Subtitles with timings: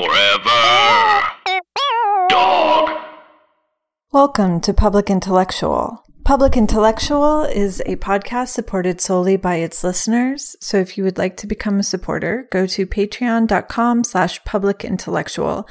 [0.00, 1.28] Forever.
[2.30, 2.90] Dog.
[4.12, 6.02] Welcome to Public Intellectual.
[6.24, 10.56] Public Intellectual is a podcast supported solely by its listeners.
[10.58, 15.68] So if you would like to become a supporter, go to patreon.com slash public intellectual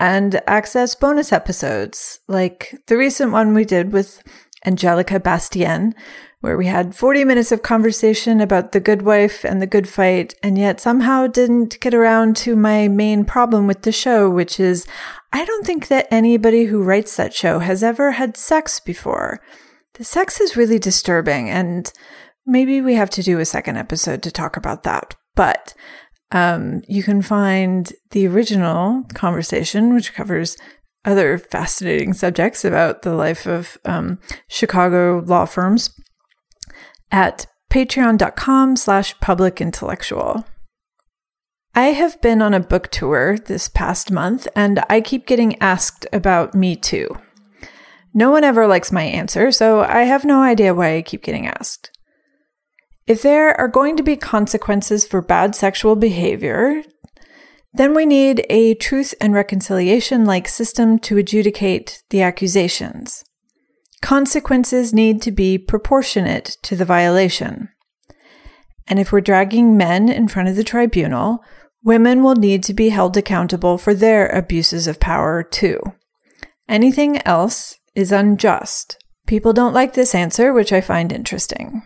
[0.00, 4.22] and access bonus episodes like the recent one we did with
[4.64, 5.94] Angelica Bastien,
[6.40, 10.34] where we had 40 minutes of conversation about the good wife and the good fight,
[10.42, 14.86] and yet somehow didn't get around to my main problem with the show, which is
[15.32, 19.40] I don't think that anybody who writes that show has ever had sex before.
[19.94, 21.92] The sex is really disturbing, and
[22.46, 25.16] maybe we have to do a second episode to talk about that.
[25.34, 25.74] But
[26.30, 30.56] um, you can find the original conversation, which covers
[31.04, 35.90] other fascinating subjects about the life of um, Chicago law firms
[37.10, 40.44] at patreon.com slash public intellectual.
[41.74, 46.06] I have been on a book tour this past month and I keep getting asked
[46.12, 47.08] about Me Too.
[48.14, 51.46] No one ever likes my answer, so I have no idea why I keep getting
[51.46, 51.90] asked.
[53.06, 56.82] If there are going to be consequences for bad sexual behavior,
[57.72, 63.24] then we need a truth and reconciliation like system to adjudicate the accusations.
[64.00, 67.68] Consequences need to be proportionate to the violation.
[68.86, 71.44] And if we're dragging men in front of the tribunal,
[71.82, 75.80] women will need to be held accountable for their abuses of power too.
[76.68, 79.02] Anything else is unjust.
[79.26, 81.82] People don't like this answer, which I find interesting.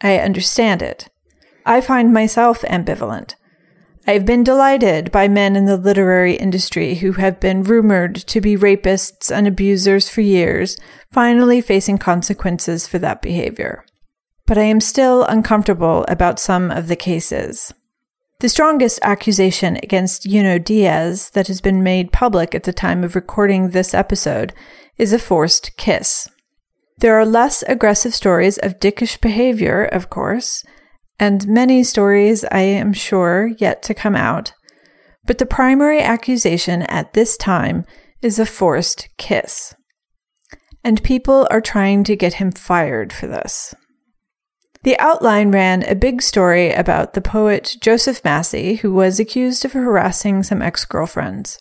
[0.00, 1.08] I understand it.
[1.66, 3.34] I find myself ambivalent.
[4.10, 8.56] I've been delighted by men in the literary industry who have been rumored to be
[8.56, 10.76] rapists and abusers for years,
[11.12, 13.84] finally facing consequences for that behavior.
[14.46, 17.72] But I am still uncomfortable about some of the cases.
[18.40, 23.14] The strongest accusation against Junot Diaz that has been made public at the time of
[23.14, 24.52] recording this episode
[24.98, 26.28] is a forced kiss.
[26.98, 30.64] There are less aggressive stories of dickish behavior, of course,
[31.20, 34.54] and many stories, I am sure, yet to come out.
[35.26, 37.84] But the primary accusation at this time
[38.22, 39.74] is a forced kiss.
[40.82, 43.74] And people are trying to get him fired for this.
[44.82, 49.74] The outline ran a big story about the poet Joseph Massey, who was accused of
[49.74, 51.58] harassing some ex girlfriends.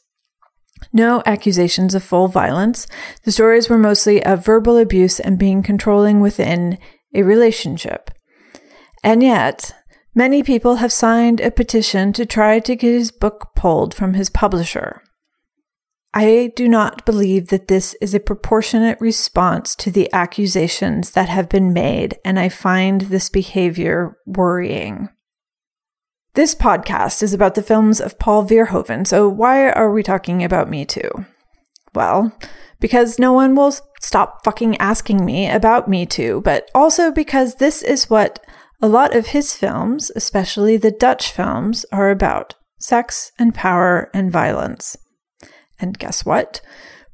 [0.93, 2.87] No accusations of full violence.
[3.25, 6.77] The stories were mostly of verbal abuse and being controlling within
[7.13, 8.09] a relationship.
[9.03, 9.73] And yet,
[10.13, 14.29] many people have signed a petition to try to get his book pulled from his
[14.29, 15.01] publisher.
[16.13, 21.49] I do not believe that this is a proportionate response to the accusations that have
[21.49, 25.09] been made, and I find this behavior worrying.
[26.33, 30.69] This podcast is about the films of Paul Verhoeven, so why are we talking about
[30.69, 31.09] Me Too?
[31.93, 32.35] Well,
[32.79, 37.83] because no one will stop fucking asking me about Me Too, but also because this
[37.83, 38.43] is what
[38.81, 44.31] a lot of his films, especially the Dutch films, are about sex and power and
[44.31, 44.97] violence.
[45.79, 46.61] And guess what?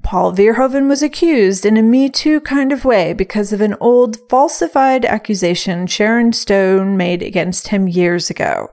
[0.03, 4.17] Paul Verhoeven was accused in a Me Too kind of way because of an old
[4.29, 8.67] falsified accusation Sharon Stone made against him years ago.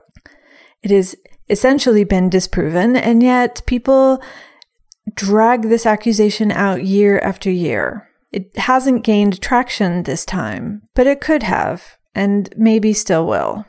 [0.83, 1.15] It has
[1.49, 4.21] essentially been disproven, and yet people
[5.15, 8.07] drag this accusation out year after year.
[8.31, 13.65] It hasn't gained traction this time, but it could have and maybe still will.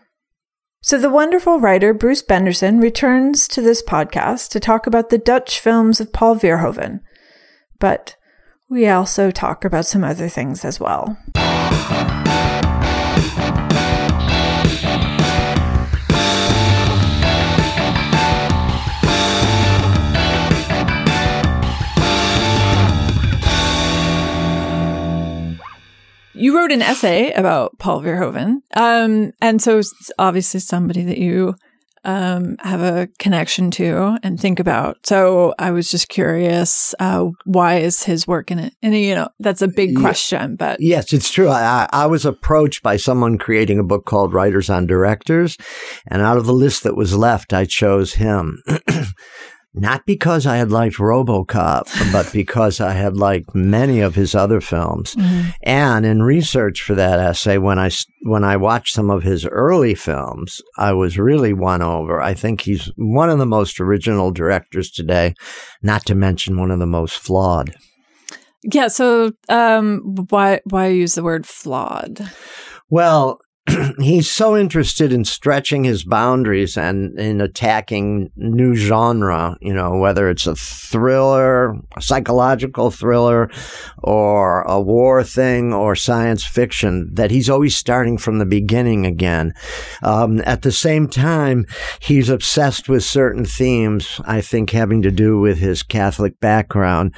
[0.82, 5.58] So, the wonderful writer Bruce Benderson returns to this podcast to talk about the Dutch
[5.58, 7.00] films of Paul Verhoeven.
[7.78, 8.16] But
[8.68, 11.16] we also talk about some other things as well.
[26.34, 28.58] You wrote an essay about Paul Verhoeven.
[28.76, 29.80] Um, and so
[30.18, 31.54] obviously somebody that you
[32.04, 35.06] um, have a connection to and think about.
[35.06, 38.74] So I was just curious, uh, why is his work in it?
[38.82, 41.48] And you know, that's a big question, but yes, it's true.
[41.48, 45.56] I, I was approached by someone creating a book called Writers on Directors,
[46.06, 48.62] and out of the list that was left, I chose him.
[49.74, 54.60] not because I had liked Robocop, but because I had liked many of his other
[54.60, 55.16] films.
[55.16, 55.50] Mm-hmm.
[55.64, 57.90] And in research for that essay, when I
[58.22, 62.22] when I watched some of his early films, I was really won over.
[62.22, 65.34] I think he's one of the most original directors today,
[65.82, 67.74] not to mention one of the most flawed.
[68.62, 68.88] Yeah.
[68.88, 72.30] So, um, why why use the word flawed?
[72.90, 73.40] Well,
[73.98, 80.28] he's so interested in stretching his boundaries and in attacking new genre, you know, whether
[80.28, 83.50] it's a thriller, a psychological thriller,
[84.02, 89.54] or a war thing or science fiction, that he's always starting from the beginning again.
[90.02, 91.64] Um, at the same time,
[92.00, 97.14] he's obsessed with certain themes, I think having to do with his Catholic background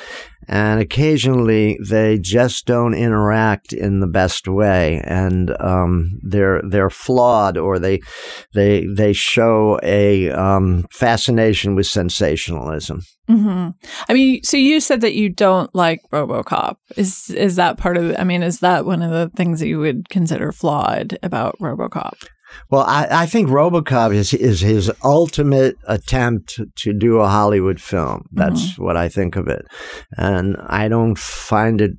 [0.48, 7.56] and occasionally they just don't interact in the best way, and um, they're they're flawed,
[7.56, 8.00] or they
[8.54, 13.02] they they show a um, fascination with sensationalism.
[13.28, 13.70] Mm-hmm.
[14.08, 16.76] I mean, so you said that you don't like RoboCop.
[16.96, 18.14] Is is that part of?
[18.18, 22.24] I mean, is that one of the things that you would consider flawed about RoboCop?
[22.70, 28.26] Well, I, I think RoboCop is is his ultimate attempt to do a Hollywood film.
[28.32, 28.84] That's mm-hmm.
[28.84, 29.66] what I think of it,
[30.16, 31.92] and I don't find it.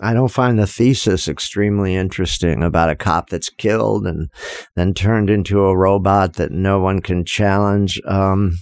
[0.00, 4.28] I don't find the thesis extremely interesting about a cop that's killed and
[4.76, 8.00] then turned into a robot that no one can challenge.
[8.06, 8.58] Um,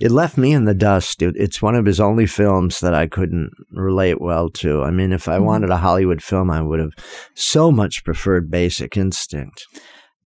[0.00, 1.22] it left me in the dust.
[1.22, 4.82] It, it's one of his only films that I couldn't relate well to.
[4.82, 5.44] I mean, if I mm-hmm.
[5.44, 6.92] wanted a Hollywood film, I would have
[7.34, 9.64] so much preferred Basic Instinct.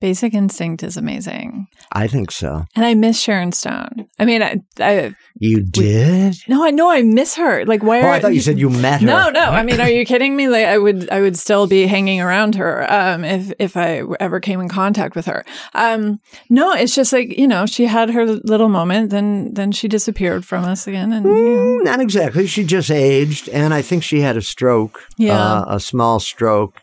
[0.06, 1.66] Basic Instinct is amazing.
[1.90, 2.64] I think so.
[2.76, 4.06] And I miss Sharon Stone.
[4.20, 6.36] I mean, I, I you did?
[6.46, 7.64] We, no, I know I miss her.
[7.64, 8.02] Like, why?
[8.02, 9.06] Oh, I thought you, said you met her.
[9.08, 9.40] No, no.
[9.40, 10.48] I mean, are you kidding me?
[10.48, 14.38] Like, I would, I would still be hanging around her um, if if I ever
[14.38, 15.44] came in contact with her.
[15.74, 19.88] Um, no, it's just like you know, she had her little moment, then then she
[19.88, 22.46] disappeared from us again, and mm, not exactly.
[22.46, 25.02] She just aged, and I think she had a stroke.
[25.18, 26.80] Yeah, uh, a small stroke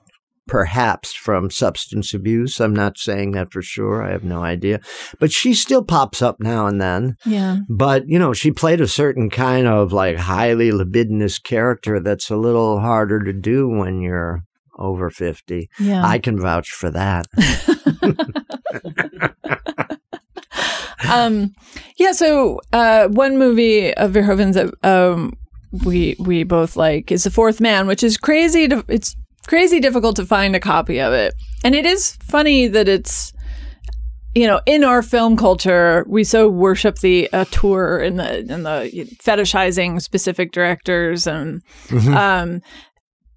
[0.47, 2.59] perhaps from substance abuse.
[2.59, 4.03] I'm not saying that for sure.
[4.03, 4.79] I have no idea.
[5.19, 7.17] But she still pops up now and then.
[7.25, 7.59] Yeah.
[7.69, 12.35] But, you know, she played a certain kind of like highly libidinous character that's a
[12.35, 14.43] little harder to do when you're
[14.77, 15.69] over 50.
[15.79, 16.05] Yeah.
[16.05, 17.27] I can vouch for that.
[21.09, 21.53] um,
[21.97, 22.11] yeah.
[22.11, 25.33] So, uh, one movie of Verhoeven's that, um,
[25.85, 29.15] we we both like is the fourth man which is crazy to it's
[29.47, 31.33] crazy difficult to find a copy of it.
[31.63, 33.33] And it is funny that it's
[34.35, 39.07] you know, in our film culture, we so worship the auteur and the and the
[39.23, 42.13] fetishizing specific directors and mm-hmm.
[42.15, 42.61] um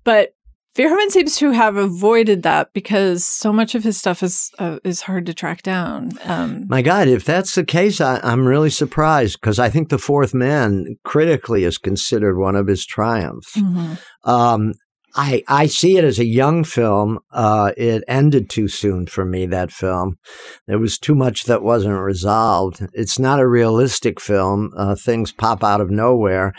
[0.04, 0.30] but
[0.76, 5.02] Verhoeven seems to have avoided that because so much of his stuff is uh, is
[5.02, 6.12] hard to track down.
[6.24, 9.98] Um, My God, if that's the case, I, am really surprised because I think The
[9.98, 13.56] Fourth Man critically is considered one of his triumphs.
[13.56, 14.30] Mm-hmm.
[14.30, 14.74] Um,
[15.18, 17.20] I, I see it as a young film.
[17.32, 20.18] Uh, it ended too soon for me, that film.
[20.66, 22.86] There was too much that wasn't resolved.
[22.92, 24.72] It's not a realistic film.
[24.76, 26.52] Uh, things pop out of nowhere.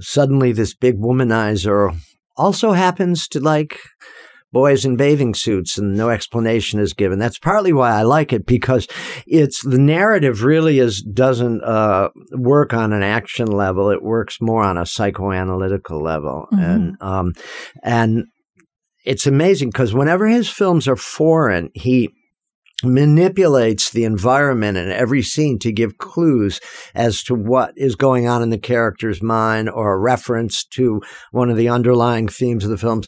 [0.00, 1.96] Suddenly, this big womanizer
[2.36, 3.78] also happens to like
[4.52, 7.18] boys in bathing suits and no explanation is given.
[7.18, 8.88] That's partly why I like it because
[9.26, 13.90] it's the narrative really is doesn't uh, work on an action level.
[13.90, 16.62] It works more on a psychoanalytical level, mm-hmm.
[16.62, 17.32] and um,
[17.82, 18.24] and
[19.04, 22.10] it's amazing because whenever his films are foreign, he
[22.82, 26.60] manipulates the environment in every scene to give clues
[26.94, 31.50] as to what is going on in the character's mind or a reference to one
[31.50, 33.06] of the underlying themes of the films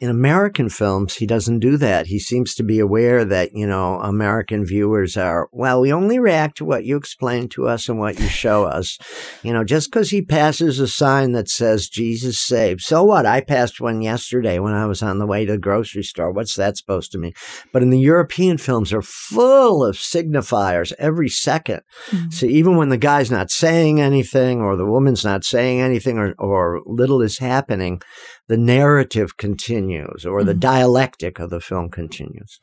[0.00, 2.06] in American films, he doesn't do that.
[2.06, 6.58] He seems to be aware that, you know, American viewers are, well, we only react
[6.58, 8.98] to what you explain to us and what you show us.
[9.42, 12.86] You know, just because he passes a sign that says Jesus saves.
[12.86, 13.26] So what?
[13.26, 16.30] I passed one yesterday when I was on the way to the grocery store.
[16.30, 17.32] What's that supposed to mean?
[17.72, 22.30] But in the European films are full of signifiers every 2nd mm-hmm.
[22.30, 26.34] So even when the guy's not saying anything or the woman's not saying anything or,
[26.38, 28.00] or little is happening,
[28.48, 30.60] the narrative continues or the mm-hmm.
[30.60, 32.60] dialectic of the film continues.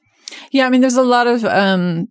[0.52, 2.08] Yeah, I mean, there's a lot of um,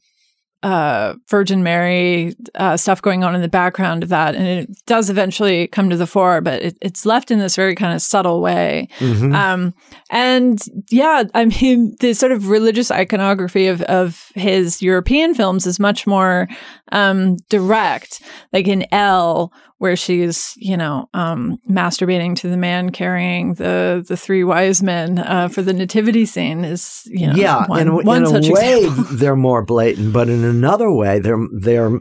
[0.64, 5.10] uh, Virgin Mary uh, stuff going on in the background of that, and it does
[5.10, 8.40] eventually come to the fore, but it, it's left in this very kind of subtle
[8.40, 8.88] way.
[8.98, 9.34] Mm-hmm.
[9.34, 9.74] Um,
[10.10, 10.58] and
[10.90, 16.06] yeah, I mean, the sort of religious iconography of of his European films is much
[16.06, 16.48] more
[16.92, 23.54] um, direct, like in Elle, where she's you know um, masturbating to the man carrying
[23.54, 27.80] the the three wise men uh, for the nativity scene is you know yeah one,
[27.80, 29.04] in, one in such a way example.
[29.16, 32.00] they're more blatant but in another way they're they're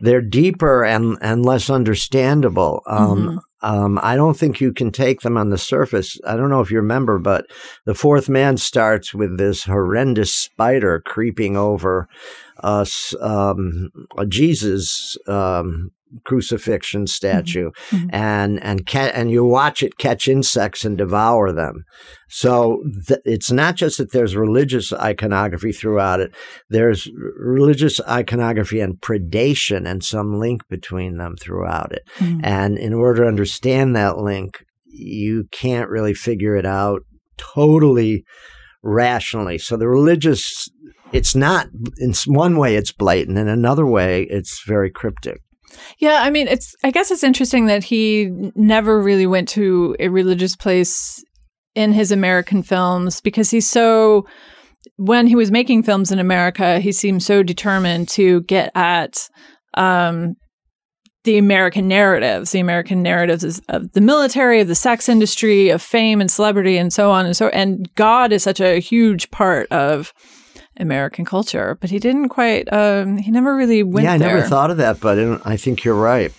[0.00, 3.38] they're deeper and and less understandable um, mm-hmm.
[3.64, 6.18] Um, I don't think you can take them on the surface.
[6.26, 7.46] I don't know if you remember, but
[7.86, 12.06] the fourth man starts with this horrendous spider creeping over
[12.62, 13.90] us, um,
[14.28, 15.92] Jesus, um,
[16.24, 18.10] crucifixion statue, Mhm.
[18.12, 21.84] and and ca- and you watch it catch insects and devour them.
[22.28, 26.32] So th- it's not just that there's religious iconography throughout it.
[26.68, 32.02] There's religious iconography and predation, and some link between them throughout it.
[32.18, 32.40] Mhm.
[32.42, 37.00] And in order to understand that link, you can't really figure it out
[37.36, 38.24] totally
[38.82, 39.58] rationally.
[39.58, 40.68] So the religious,
[41.12, 41.68] it's not,
[41.98, 43.38] in one way, it's blatant.
[43.38, 45.38] In another way, it's very cryptic.
[45.98, 46.74] Yeah, I mean, it's.
[46.84, 51.22] I guess it's interesting that he never really went to a religious place
[51.74, 54.26] in his American films because he's so.
[54.96, 59.28] When he was making films in America, he seemed so determined to get at
[59.74, 60.34] um,
[61.24, 66.20] the American narratives, the American narratives of the military, of the sex industry, of fame
[66.20, 67.48] and celebrity, and so on and so.
[67.48, 70.12] And God is such a huge part of
[70.78, 72.70] American culture, but he didn't quite.
[72.72, 74.34] Um, he never really went yeah, I there.
[74.36, 76.32] never thought of that, but I- I think you're right.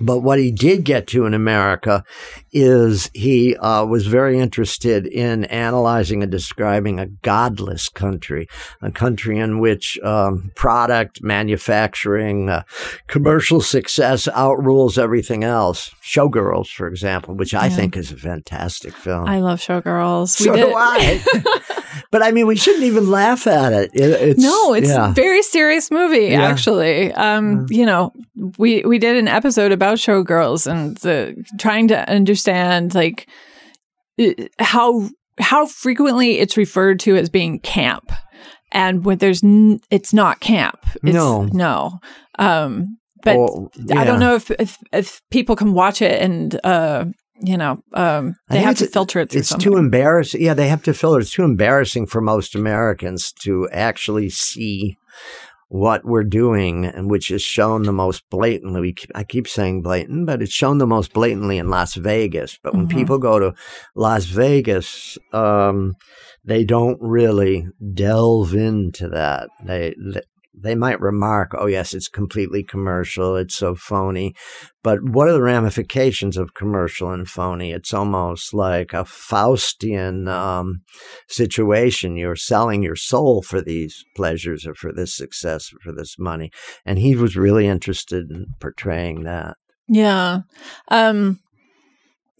[0.00, 2.04] But what he did get to in America
[2.52, 8.48] is he uh, was very interested in analyzing and describing a godless country,
[8.82, 12.62] a country in which um, product manufacturing, uh,
[13.06, 15.90] commercial success outrules everything else.
[16.02, 17.76] Showgirls, for example, which I Yeah.
[17.76, 19.28] think is a fantastic film.
[19.28, 20.28] I love Showgirls.
[20.28, 21.22] so do I.
[22.10, 23.90] but I mean, we shouldn't even laugh at it.
[23.94, 25.10] It- it's, no, it's yeah.
[25.10, 26.26] a very serious movie.
[26.28, 26.42] Yeah.
[26.44, 28.12] Actually, um, you know,
[28.58, 33.28] we we did an episode about Showgirls and the trying to understand like
[34.58, 38.10] how how frequently it's referred to as being camp,
[38.72, 40.78] and when there's n- it's not camp.
[41.04, 41.44] It's, No.
[41.44, 41.98] no.
[42.38, 47.04] Um, but Oh, I don't know if, if if people can watch it and uh,
[47.40, 49.72] you know um, they have to filter it through It's something.
[49.72, 50.42] too embarrassing.
[50.42, 51.20] Yeah, they have to filter.
[51.20, 54.96] It's too embarrassing for most Americans to actually see
[55.68, 58.80] what we're doing, and which is shown the most blatantly.
[58.80, 62.58] We keep, I keep saying blatant, but it's shown the most blatantly in Las Vegas.
[62.62, 62.92] But when Mhm.
[62.92, 63.54] people go to
[63.94, 65.94] Las Vegas, um,
[66.44, 69.48] they don't really delve into that.
[69.64, 69.94] They,
[70.62, 73.36] they might remark, "Oh yes, it's completely commercial.
[73.36, 74.34] It's so phony."
[74.82, 77.72] But what are the ramifications of commercial and phony?
[77.72, 80.80] It's almost like a Faustian um,
[81.28, 82.16] situation.
[82.16, 86.50] You're selling your soul for these pleasures or for this success or for this money.
[86.84, 89.56] And he was really interested in portraying that.
[89.88, 90.40] Yeah.
[90.88, 91.40] Um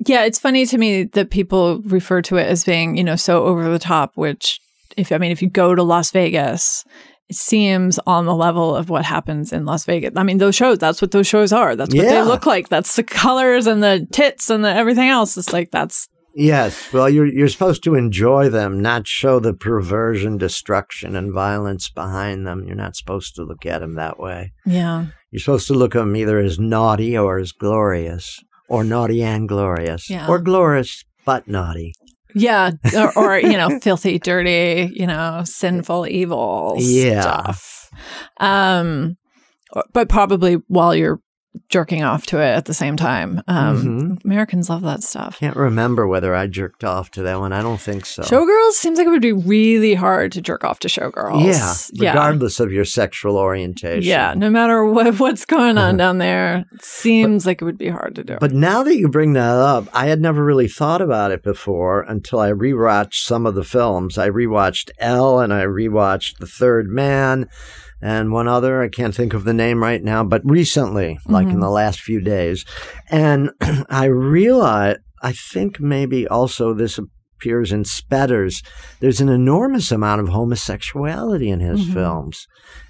[0.06, 3.44] yeah, it's funny to me that people refer to it as being, you know, so
[3.44, 4.60] over the top, which
[4.96, 6.84] if I mean if you go to Las Vegas,
[7.30, 10.12] seems on the level of what happens in Las Vegas.
[10.16, 11.76] I mean, those shows, that's what those shows are.
[11.76, 12.12] That's what Yeah.
[12.12, 12.68] they look like.
[12.68, 15.36] That's the colors and the tits and the everything else.
[15.36, 20.38] It's like that's Yes, well, you're you're supposed to enjoy them, not show the perversion,
[20.38, 22.64] destruction, and violence behind them.
[22.66, 24.52] You're not supposed to look at them that way.
[24.64, 25.06] yeah.
[25.30, 29.48] You're supposed to look at them either as naughty or as glorious, or naughty and
[29.48, 30.26] glorious, Yeah.
[30.28, 31.92] or glorious but naughty.
[32.34, 37.20] Yeah, or, or you know, filthy, dirty, you know, sinful, evil Yeah.
[37.20, 37.90] stuff.
[38.38, 39.16] Um,
[39.92, 41.20] but probably while you're
[41.68, 43.42] jerking off to it at the same time.
[43.48, 43.84] Um,
[44.18, 44.24] Mhm.
[44.24, 45.38] Americans love that stuff.
[45.38, 47.52] Can't remember whether I jerked off to that one.
[47.52, 48.22] I don't think so.
[48.22, 51.44] Showgirls seems like it would be really hard to jerk off to showgirls.
[51.44, 51.74] Yeah,
[52.04, 52.10] yeah.
[52.10, 54.02] regardless of your sexual orientation.
[54.08, 55.96] Yeah, no matter what, what's going on Uh-huh.
[55.96, 58.36] down there, it seems like it would be hard to do.
[58.40, 62.02] But now that you bring that up, I had never really thought about it before
[62.02, 64.18] until I rewatched some of the films.
[64.18, 67.48] I rewatched Elle and I rewatched The Third Man
[68.00, 68.82] and one other.
[68.82, 71.60] I can't think of the name right now, but recently, like in Mhm.
[71.60, 72.64] the last few days.
[73.10, 73.50] And
[73.90, 78.62] I realized, I think maybe also this appears in Spetters.
[79.00, 81.92] There's an enormous amount of homosexuality in his Mhm.
[81.92, 82.46] films.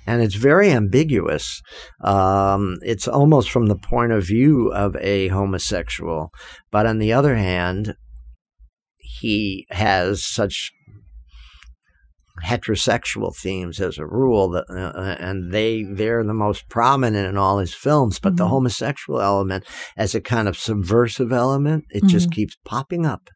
[0.07, 1.61] And it's very ambiguous.
[2.03, 6.31] Um, it's almost from the point of view of a homosexual.
[6.71, 7.95] But on the other hand,
[8.97, 10.73] he has such
[12.45, 17.59] heterosexual themes as a rule that uh, and they they're the most prominent in all
[17.59, 18.51] his films but the Mhm.
[18.51, 19.65] homosexual element
[19.97, 23.29] as a kind of subversive element it just keeps popping up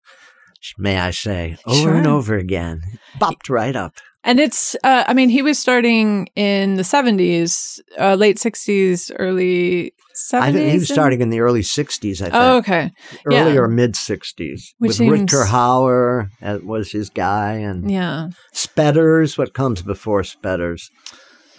[0.79, 2.81] may i say over and over again
[3.19, 8.15] popped right up And it's, uh, I mean, he was starting in the 70s, uh,
[8.15, 10.43] late 60s, early 70s.
[10.47, 12.93] i think he was and- starting in the early 60s i think Oh, okay.
[13.29, 13.57] yeah.
[13.59, 18.29] or mid 60s Which with seems- Rutger Hauer uh, was his guy and Yeah.
[18.53, 20.89] Spetters what comes before Spetters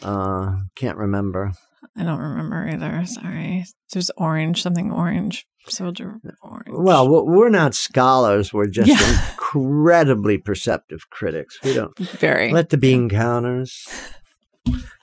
[0.02, 1.52] uh can't remember
[1.96, 3.06] I don't remember either.
[3.06, 3.66] Sorry.
[3.92, 5.46] There's orange, something orange.
[5.67, 6.67] Soldier orange.
[6.70, 8.51] Well, we're not scholars.
[8.53, 9.32] We're just Yeah.
[9.32, 11.60] incredibly perceptive critics.
[11.63, 12.51] We don't very.
[12.51, 13.88] let the bean counters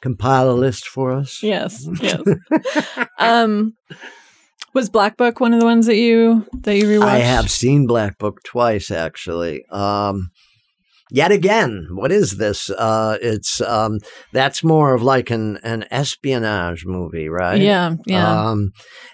[0.01, 1.43] compile a list for us?
[1.43, 2.21] Yes, yes.
[3.19, 3.75] um,
[4.75, 7.03] was Black Book one of the ones that you that you rewatched?
[7.05, 9.65] I have seen Black Book twice, actually.
[9.71, 10.31] Um,
[11.11, 12.71] yet again, what is this?
[12.71, 13.99] Uh, it's um,
[14.33, 17.61] that's more of like an an espionage movie, right?
[17.61, 18.51] Yeah, yeah.
[18.51, 18.71] Um,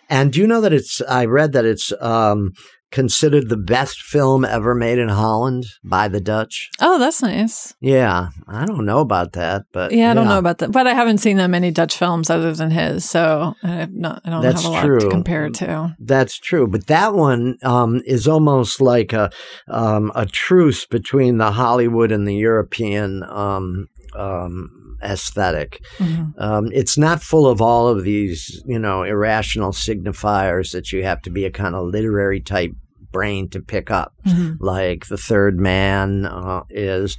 [0.08, 1.00] and do you know that it's?
[1.08, 2.52] I read that it's um,
[2.96, 6.70] considered the best film ever made in Holland by the Dutch.
[6.80, 7.74] oh, that's nice.
[7.78, 10.94] Yeah, I don't know about that, but Yeah, I don't know about that, but I
[10.94, 14.22] haven't seen that many Dutch films other than his, so I not.
[14.24, 15.94] I don't That's have a lot to compare it to.
[16.00, 19.30] That's true, but that one um, is almost like a
[19.68, 25.84] um, a truce between the Hollywood and the European um, um, aesthetic.
[25.98, 26.32] Mhm.
[26.38, 31.20] Um, it's not full of all of these, you know, irrational signifiers that you have
[31.22, 32.72] to be a kind of literary type
[33.16, 34.56] brain to pick up, Mhm.
[34.60, 37.16] like the Third Man uh, is.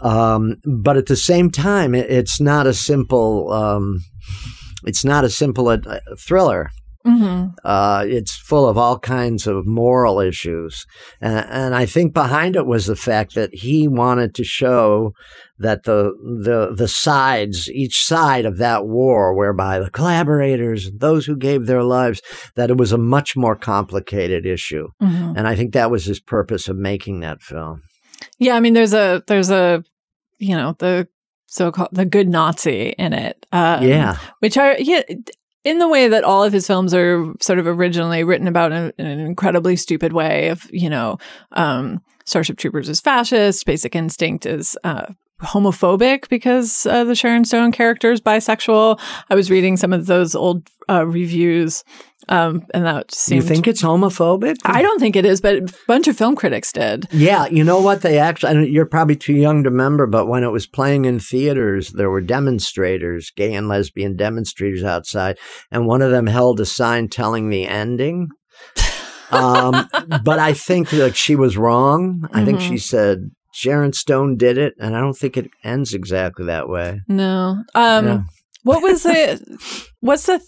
[0.00, 3.52] Um, but at the same time, it, it's not a simple.
[3.52, 4.04] Um,
[4.90, 5.78] it's not a simple uh,
[6.26, 6.70] thriller
[7.06, 7.54] Mhm.
[7.64, 10.86] uh, it's full of all kinds of moral issues.
[11.20, 15.12] And, and I think behind it was the fact that he wanted to show
[15.58, 16.12] that the,
[16.44, 21.82] the, the sides, each side of that war, whereby the collaborators, those who gave their
[21.82, 22.22] lives,
[22.56, 24.88] that it was a much more complicated issue.
[25.02, 25.34] Mhm.
[25.36, 27.82] And I think that was his purpose of making that film.
[28.38, 29.84] Yeah, I mean, there's a there's a
[30.38, 31.06] you know the
[31.46, 33.46] so called the good Nazi in it.
[33.52, 34.16] Um, yeah.
[34.40, 35.02] which are yeah
[35.64, 38.92] in the way that all of his films are sort of originally written about in,
[38.98, 41.18] in an incredibly stupid way of you know
[41.52, 45.06] um starship troopers is fascist basic instinct is uh
[45.40, 49.00] homophobic because uh, the sharon stone character is bisexual.
[49.30, 51.84] I was reading some of those old uh, reviews
[52.28, 54.56] um and that Do seemed you think it's homophobic?
[54.64, 57.80] i don't think it is but a bunch of film critics did Yeah, you know
[57.80, 58.00] what?
[58.02, 61.90] They actually, you're probably too young to remember, but when it was playing in theaters,
[61.92, 65.38] there were demonstrators, gay and lesbian demonstrators outside,
[65.70, 68.28] and one of them held a sign telling the ending.
[69.30, 69.88] Um,
[70.24, 72.28] but I think like she was wrong.
[72.32, 72.68] I think Mhm.
[72.68, 77.00] she said Sharon Stone did it, and I don't think it ends exactly that way.
[77.08, 78.20] no um Yeah.
[78.62, 79.40] what was it
[80.00, 80.40] what's the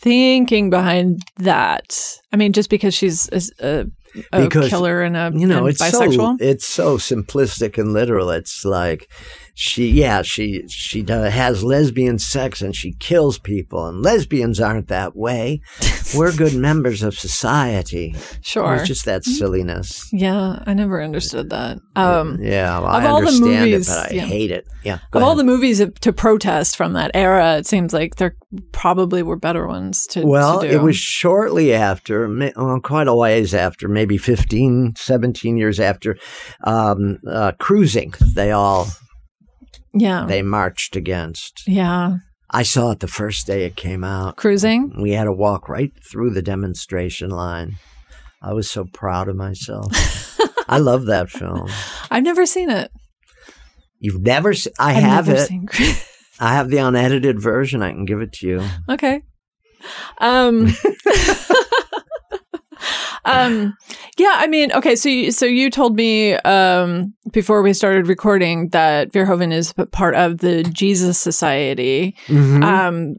[0.00, 2.18] thinking behind that.
[2.32, 3.86] I mean just because she's a, a,
[4.32, 8.30] a Because, killer and a you know, it's bisexual so it's so simplistic and literal.
[8.30, 9.08] It's like
[9.54, 14.88] she, yeah, she she do- has lesbian sex and she kills people, and lesbians aren't
[14.88, 15.60] that way.
[16.16, 18.14] We're good members of society.
[18.40, 20.08] sure It's just that silliness.
[20.12, 23.92] yeah i never understood that um yeah, well, of I all the understand movies, it,
[23.92, 24.22] but I yeah.
[24.22, 24.66] hate it.
[24.82, 28.34] Yeah, of all the movies to protest from that era it seems like there
[28.72, 30.74] probably were better ones to Well, to do.
[30.74, 36.16] it was shortly after, well, quite a ways after, maybe 15, 17 years after,
[36.64, 38.14] um, uh, cruising.
[38.34, 38.86] They all
[39.92, 41.64] yeah they marched against.
[41.66, 42.16] yeah
[42.50, 44.36] I saw it the first day it came out.
[44.36, 47.76] cruising We had to walk right through the demonstration line.
[48.42, 49.90] I was so proud of myself.
[50.68, 51.68] I love that film.
[52.10, 52.90] i've never seen it
[53.98, 54.72] You've never seen?
[54.78, 55.46] I I've have never it.
[55.48, 55.68] seen
[56.40, 57.82] I have the unedited version.
[57.82, 58.60] I can give it to you.
[58.88, 59.22] okay
[60.18, 60.68] um
[63.24, 63.76] um
[64.18, 68.68] yeah i mean okay so you, so you told me um before we started recording
[68.70, 72.62] that verhoeven is part of the jesus society Mhm.
[72.64, 73.16] um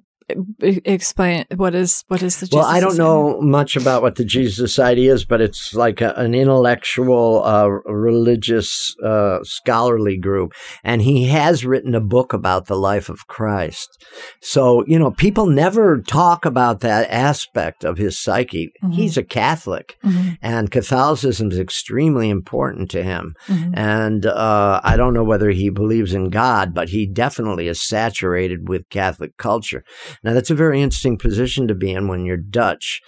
[0.62, 3.10] explain what is what is the jesus well, I don't society?
[3.10, 7.68] know much about what the Jesus Society is, but it's like a, an intellectual, uh,
[8.12, 10.54] religious, uh, scholarly group.
[10.84, 14.04] And he has written a book about the life of Christ.
[14.42, 18.72] So, you know, people never talk about that aspect of his psyche.
[18.84, 18.94] Mhm.
[18.94, 23.34] He's a Catholic, Mhm, and Catholicism is extremely important to him.
[23.48, 23.72] mhm.
[23.74, 28.70] And uh, I don't know whether he believes in God, but he definitely is saturated
[28.70, 29.84] with Catholic culture.
[30.24, 33.02] Now, that's a very interesting position to be in when you're Dutch.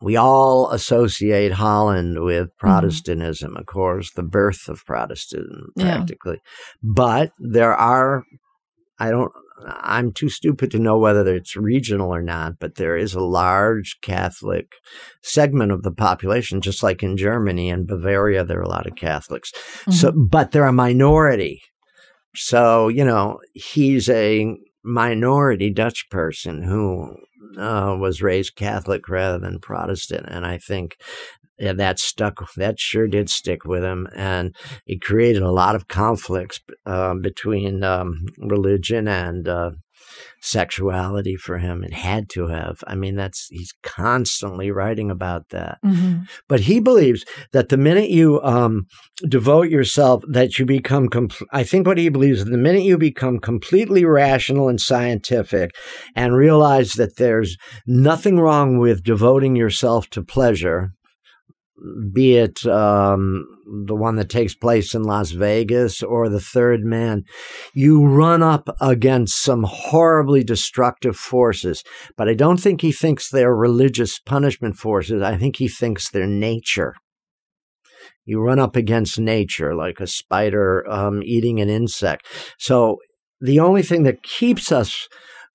[0.00, 2.58] We all associate Holland with mm-hmm.
[2.58, 5.96] Protestantism, of course, the birth of Protestantism, Yeah.
[5.96, 6.38] practically.
[6.82, 8.24] But there are,
[8.98, 9.32] I don't,
[9.66, 13.98] I'm too stupid to know whether it's regional or not, but there is a large
[14.02, 14.74] Catholic
[15.20, 18.94] segment of the population, just like in Germany and Bavaria, there are a lot of
[18.94, 19.52] Catholics.
[19.90, 20.26] So, mm-hmm.
[20.26, 21.60] but they're a minority.
[22.36, 24.56] So, you know, he's a
[24.88, 27.16] minority Dutch person who
[27.58, 30.26] uh, was raised Catholic rather than Protestant.
[30.28, 30.96] And I think
[31.58, 34.08] yeah, that stuck, that sure did stick with him.
[34.14, 34.54] And
[34.86, 39.70] it created a lot of conflicts uh, between um, religion and, uh,
[40.40, 42.78] sexuality for him and had to have.
[42.86, 45.78] I mean, that's, he's constantly writing about that.
[45.84, 46.22] Mm-hmm.
[46.48, 48.86] But he believes that the minute you um,
[49.28, 52.98] devote yourself, that you become, compl- I think what he believes is the minute you
[52.98, 55.70] become completely rational and scientific
[56.14, 60.92] and realize that there's nothing wrong with devoting yourself to pleasure,
[62.12, 63.46] be it um,
[63.86, 67.24] the one that takes place in Las Vegas or the third man,
[67.74, 71.84] you run up against some horribly destructive forces.
[72.16, 75.22] But I don't think he thinks they're religious punishment forces.
[75.22, 76.94] I think he thinks they're nature.
[78.24, 82.26] You run up against nature like a spider um, eating an insect.
[82.58, 82.98] So
[83.40, 85.08] the only thing that keeps us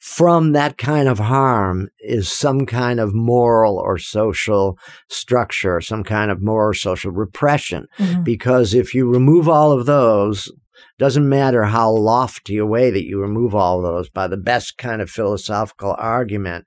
[0.04, 4.78] from that kind of harm is some kind of moral or social
[5.10, 7.88] structure, some kind of moral or social repression.
[7.98, 8.22] Mhm.
[8.26, 10.52] Because if you remove all of those,
[11.00, 14.78] doesn't matter how lofty a way that you remove all of those by the best
[14.78, 16.66] kind of philosophical argument,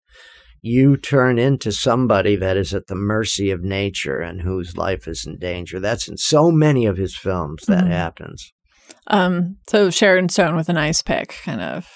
[0.63, 5.27] you turn into somebody that is at the mercy of nature and whose life is
[5.27, 5.79] in danger.
[5.79, 7.91] That's in so many of his films that Mhm.
[7.91, 8.55] happens.
[9.09, 11.87] Um, so Sharon Stone with an ice pick kind of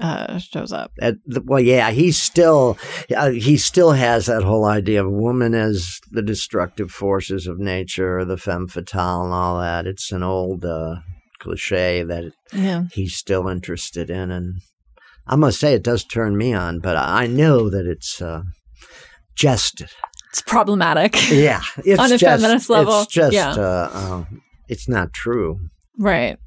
[0.00, 0.92] uh, shows up.
[1.00, 2.78] At the, well, yeah, he still
[3.16, 8.24] uh, he still has that whole idea of woman as the destructive forces of nature,
[8.24, 9.86] the femme fatale, and all that.
[9.86, 10.96] It's an old uh,
[11.38, 12.84] cliche that Yeah.
[12.92, 14.60] he's still interested in, and
[15.26, 16.80] I must say it does turn me on.
[16.80, 18.42] But I know that it's uh,
[19.36, 19.82] just
[20.30, 21.16] It's problematic.
[21.30, 23.52] yeah, it's On a just, feminist level, It's just yeah.
[23.52, 24.24] uh, uh,
[24.68, 25.58] it's not true.
[25.98, 26.38] Right.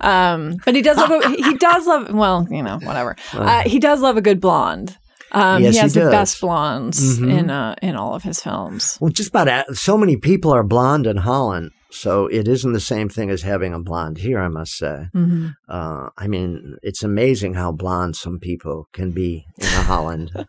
[0.00, 3.16] Um, but he does love a, he does love well, you know, whatever.
[3.32, 4.96] Uh, he does love a good blonde.
[5.32, 7.30] Um, Yes, he he has the best blondes Mhm.
[7.38, 8.98] in uh, in all of his films.
[9.00, 12.80] Well, just about a- so many people are blonde in Holland, so it isn't the
[12.80, 14.40] same thing as having a blonde here.
[14.40, 15.06] I must say.
[15.12, 20.30] hmm Uh, I mean, it's amazing how blonde some people can be in Holland.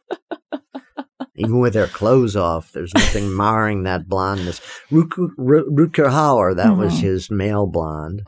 [1.36, 4.60] Even with their clothes off, there's nothing marring that blondness.
[4.92, 7.02] Rutger Ru- Rutger Hauer, that was Mhm.
[7.02, 8.22] his male blonde.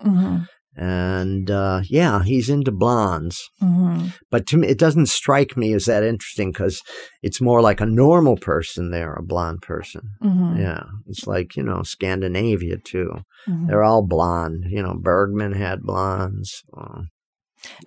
[0.76, 3.50] And uh, yeah, he's into blondes.
[3.60, 6.82] hmm But to me, it doesn't strike me as that interesting because
[7.22, 10.02] it's more like a normal person there, a blonde person.
[10.22, 13.10] hmm Yeah, it's like, you know, Scandinavia too.
[13.46, 14.66] hmm They're all blonde.
[14.70, 16.64] You know, Bergman had blondes.
[16.76, 17.04] Uh,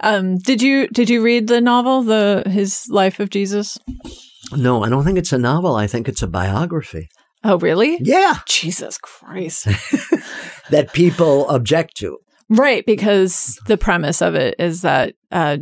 [0.00, 3.78] Um, did you did you read the novel, the His Life of Jesus?
[4.52, 5.74] no, I don't think it's a novel.
[5.76, 7.08] I think it's a biography.
[7.44, 7.98] Oh, really?
[8.00, 9.66] Yeah, Jesus Christ!
[10.70, 12.18] that people object to.
[12.48, 15.56] Right, because the premise of it is that uh,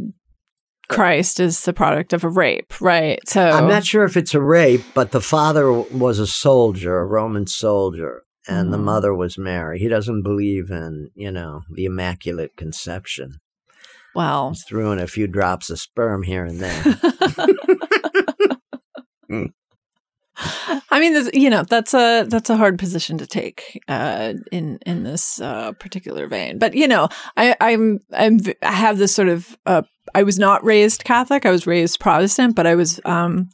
[0.88, 3.18] Christ is the product of a rape, right?
[3.29, 7.07] So I'm not sure if it's a rape, but the father was a soldier, a
[7.07, 8.85] Roman soldier, and the Mhm.
[8.85, 9.79] mother was Mary.
[9.79, 13.40] He doesn't believe in, you know, the Immaculate Conception.
[14.14, 16.85] Well, He's threw in a few drops of sperm here and there.
[20.37, 24.79] I mean, there's, you know, that's a that's a hard position to take uh, in
[24.85, 26.59] in this uh, particular vein.
[26.59, 29.83] But you know, I, I'm I'm I have this sort of uh,
[30.14, 31.47] I was not raised Catholic.
[31.47, 33.49] I was raised Protestant, but I was um,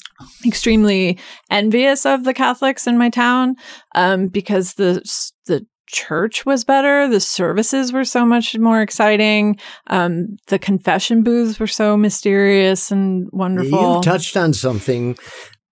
[0.47, 1.19] extremely
[1.51, 3.57] envious of the Catholics in my town
[3.95, 5.03] um, because the
[5.47, 7.09] the church was better.
[7.09, 9.59] The services were so much more exciting.
[9.89, 13.97] Um, the confession booths were so mysterious and wonderful.
[13.97, 15.17] You've touched on something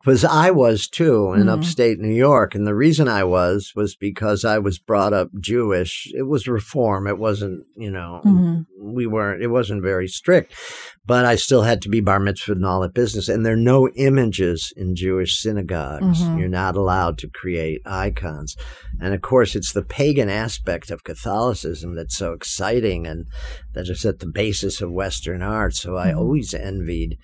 [0.05, 1.49] because I was too in Mhm.
[1.49, 2.55] upstate New York.
[2.55, 6.11] And the reason I was was because I was brought up Jewish.
[6.15, 7.07] It was reform.
[7.07, 8.67] It wasn't, you know, Mhm.
[8.81, 10.55] we weren't, it wasn't very strict,
[11.05, 13.29] but I still had to be bar mitzvah and all that business.
[13.29, 16.23] And there are no images in Jewish synagogues.
[16.23, 16.39] Mhm.
[16.39, 18.55] You're not allowed to create icons.
[19.01, 23.27] And of course, it's the pagan aspect of Catholicism that's so exciting and
[23.75, 25.75] that is at the basis of Western art.
[25.75, 26.17] So I Mhm.
[26.19, 27.17] always envied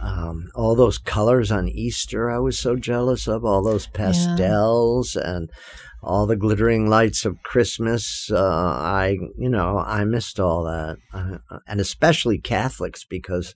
[0.00, 2.30] um, all those colors on Easter.
[2.30, 5.50] I was so jealous of all those pastels and
[6.02, 8.30] all the glittering lights of Christmas.
[8.30, 13.54] Uh, I, you know, I missed all that, uh, and especially Catholics because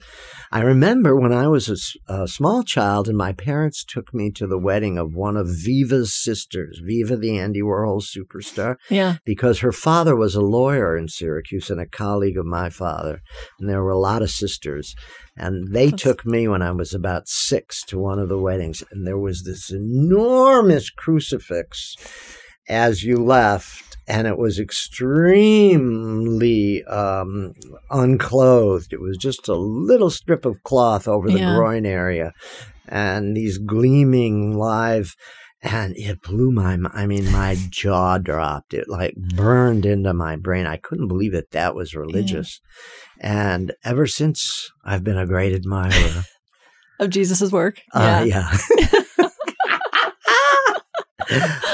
[0.53, 4.59] I remember when I was a small child and my parents took me to the
[4.59, 9.17] wedding of one of Viva's sisters, Viva the Andy Warhol superstar yeah.
[9.25, 13.23] because her father was a lawyer in Syracuse and a colleague of my father.
[13.59, 14.95] And there were a lot of sisters.
[15.37, 18.85] And they That's- took me when I was about six to one of the weddings.
[18.91, 21.97] And there was this enormous crucifix
[22.69, 23.81] as you left.
[24.07, 27.55] And it was extremely um,
[27.91, 28.93] unclothed.
[28.93, 31.55] It was just a little strip of cloth over the Yeah.
[31.57, 32.35] groin area
[32.87, 35.15] and these gleaming live
[35.63, 38.75] and it blew my, I mean, my jaw dropped.
[38.75, 40.67] It like burned into my brain.
[40.67, 42.61] I couldn't believe that that was religious.
[43.19, 46.25] And ever since, I've been a great admirer.
[47.01, 47.81] Of Jesus's work.
[47.93, 48.57] Uh, yeah.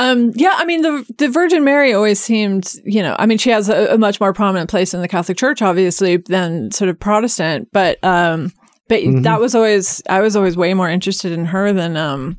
[0.00, 3.50] Um, yeah, I mean the the Virgin Mary always seemed, you know, I mean she
[3.50, 6.98] has a, a much more prominent place in the Catholic Church, obviously, than sort of
[6.98, 8.52] Protestant, but um,
[8.88, 9.22] but Mhm.
[9.24, 12.38] that was always I was always way more interested in her than um,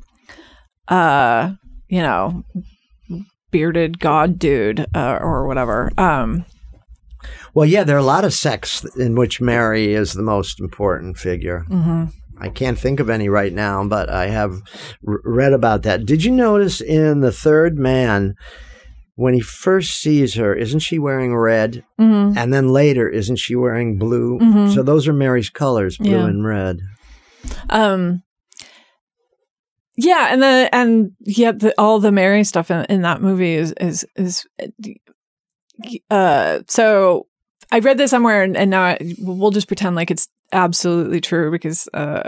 [0.88, 1.52] uh,
[1.88, 2.42] you know,
[3.50, 5.90] bearded god dude uh, or whatever.
[5.98, 6.44] Um,
[7.54, 11.18] Well, yeah, there are a lot of sects in which Mary is the most important
[11.18, 11.64] figure.
[11.70, 12.10] mhm.
[12.42, 14.60] I can't think of any right now, but I have
[15.06, 16.04] r- read about that.
[16.04, 18.34] Did you notice in the third man,
[19.14, 21.84] when he first sees her, isn't she wearing red?
[22.00, 22.36] Mhm.
[22.36, 24.38] And then later, isn't she wearing blue?
[24.40, 24.74] Mhm.
[24.74, 26.26] So those are Mary's colors, blue Yeah.
[26.26, 26.78] and red.
[27.70, 28.22] Um,
[29.96, 33.72] yeah, and the and yeah, the, all the Mary stuff in, in that movie is
[33.80, 34.46] is is
[36.10, 36.60] uh.
[36.68, 37.26] So
[37.72, 41.50] I read this somewhere, and, and now I, we'll just pretend like it's absolutely true
[41.50, 42.22] because uh,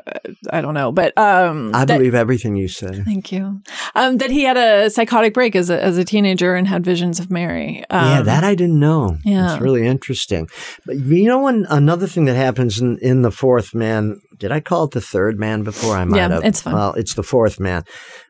[0.51, 3.03] I don't know, but um, I that- believe everything you say.
[3.05, 3.61] Thank you.
[3.95, 7.21] Um, that he had a psychotic break as a as a teenager and had visions
[7.21, 7.85] of Mary.
[7.91, 9.19] Um, yeah, that I didn't know.
[9.25, 9.53] yeah.
[9.53, 10.49] It's really interesting.
[10.87, 14.21] But you know, one another thing that happens in, in the fourth man.
[14.39, 15.95] Did I call it the third man before?
[15.97, 16.45] I might Yeah, have.
[16.45, 16.75] it's fine.
[16.75, 17.85] Well, it's the fourth man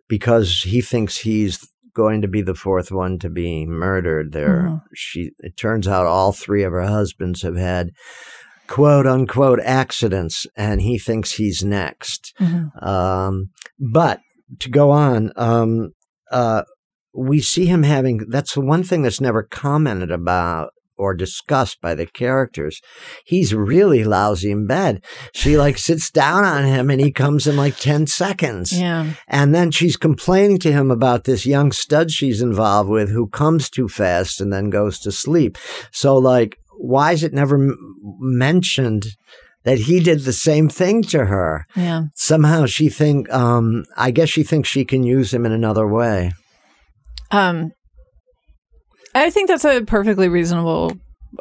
[0.09, 4.33] because he thinks he's going to be the fourth one to be murdered.
[4.33, 4.81] There, Mhm.
[4.95, 5.31] she.
[5.39, 7.91] It turns out all three of her husbands have had
[8.67, 12.35] quote unquote accidents, and he thinks he's next.
[12.41, 12.83] Mhm.
[12.87, 14.21] Um, but
[14.61, 15.91] to go on, um,
[16.31, 16.63] uh,
[17.17, 21.95] we see him having that's the one thing that's never commented about or discussed by
[21.95, 22.81] the characters.
[23.25, 25.03] He's really lousy in bed.
[25.35, 28.79] She like sits down on him and he comes in like 10 seconds.
[28.79, 29.15] Yeah.
[29.29, 33.69] And then she's complaining to him about this young stud she's involved with who comes
[33.69, 35.59] too fast and then goes to sleep.
[35.91, 37.77] So like, why is it never m-
[38.21, 39.07] mentioned
[39.65, 41.67] that he did the same thing to her?
[41.75, 42.05] Yeah.
[42.15, 46.33] somehow she think um i guess she thinks she can use him in another way
[47.31, 47.73] Um,
[49.15, 50.93] I think that's a perfectly reasonable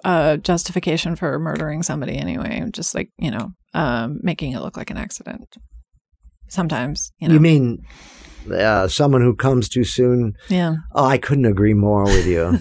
[0.04, 2.64] uh, justification for murdering somebody anyway.
[2.72, 5.56] Just like you know, um, making it look like an accident.
[6.50, 7.84] Sometimes, you you, mean
[8.52, 12.60] uh, someone who comes too soon yeah, oh i couldn't agree more with you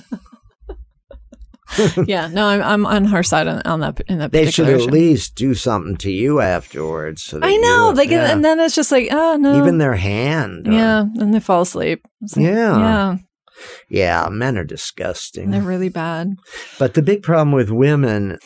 [2.07, 2.29] yeah.
[2.29, 5.35] No, I'm I'm on her side on, on that in that they should at least
[5.35, 8.31] do something to you afterwards so I know, you- like, yeah.
[8.31, 11.63] and then it's just like, oh no, even their hand or- yeah, and they fall
[11.63, 12.07] asleep.
[12.21, 12.79] Like, Yeah.
[12.79, 13.17] yeah,
[13.89, 16.35] yeah men are disgusting they're really bad.
[16.79, 18.39] but the big problem with women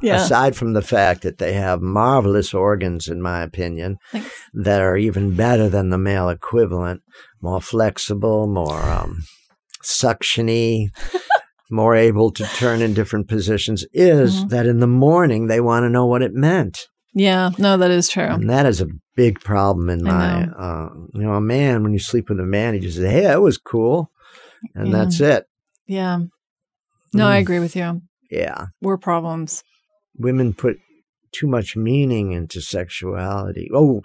[0.00, 4.30] Yeah, aside from the fact that they have marvelous organs in my opinion Thanks.
[4.54, 7.00] that are even better than the male equivalent,
[7.42, 9.18] more flexible, more um,
[9.82, 10.88] suctiony,
[11.70, 14.48] more able to turn in different positions, is Mhm.
[14.50, 16.88] that in the morning they want to know what it meant.
[17.14, 17.50] yeah.
[17.58, 18.22] No, that is true.
[18.22, 21.92] And that is a big problem in I my, uh, you know, a man, when
[21.92, 24.10] you sleep with a man, he just says, hey, that was cool.
[24.74, 24.92] And Yeah.
[24.96, 25.46] that's it.
[25.86, 26.18] Yeah.
[27.14, 27.42] No, I Mm.
[27.42, 28.02] agree with you.
[28.30, 28.66] Yeah.
[28.82, 29.62] We're problems.
[30.18, 30.78] Women put
[31.32, 33.70] too much meaning into sexuality.
[33.74, 34.02] Oh,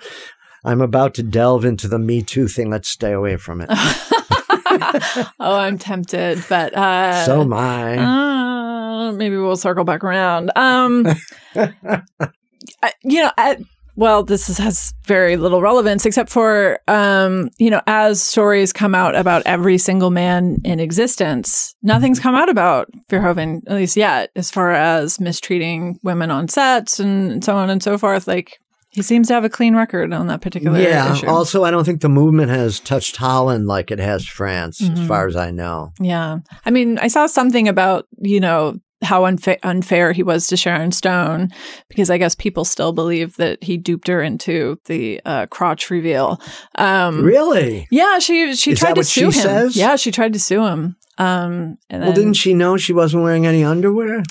[0.65, 2.69] I'm about to delve into the Me Too thing.
[2.69, 3.67] Let's stay away from it.
[3.71, 7.97] oh, I'm tempted, but uh, so am I.
[7.97, 10.51] uh, maybe we'll circle back around.
[10.55, 11.05] Um,
[11.55, 13.57] I- you know, I,
[13.95, 18.95] well, this is, has very little relevance except for, um, you know, as stories come
[18.95, 24.31] out about every single man in existence, nothing's come out about Verhoeven, at least yet,
[24.35, 28.27] as far as mistreating women on sets and so on and so forth.
[28.27, 31.13] Like, he seems to have a clean record on that particular yeah.
[31.13, 31.27] issue.
[31.27, 35.01] Also, I don't think the movement has touched Holland like it has France, Mhm.
[35.01, 35.93] as far as I know.
[35.99, 36.39] Yeah.
[36.65, 40.91] I mean, I saw something about, you know, how unfa- unfair he was to Sharon
[40.91, 41.49] Stone
[41.89, 46.39] because I guess people still believe that he duped her into the uh, crotch reveal.
[46.75, 47.87] Um, Really?
[47.91, 49.31] Yeah, she she Is tried to sue him.
[49.31, 49.75] says?
[49.75, 50.95] Yeah, she tried to sue him.
[51.17, 54.23] Um, and well, didn't she know she wasn't wearing any underwear?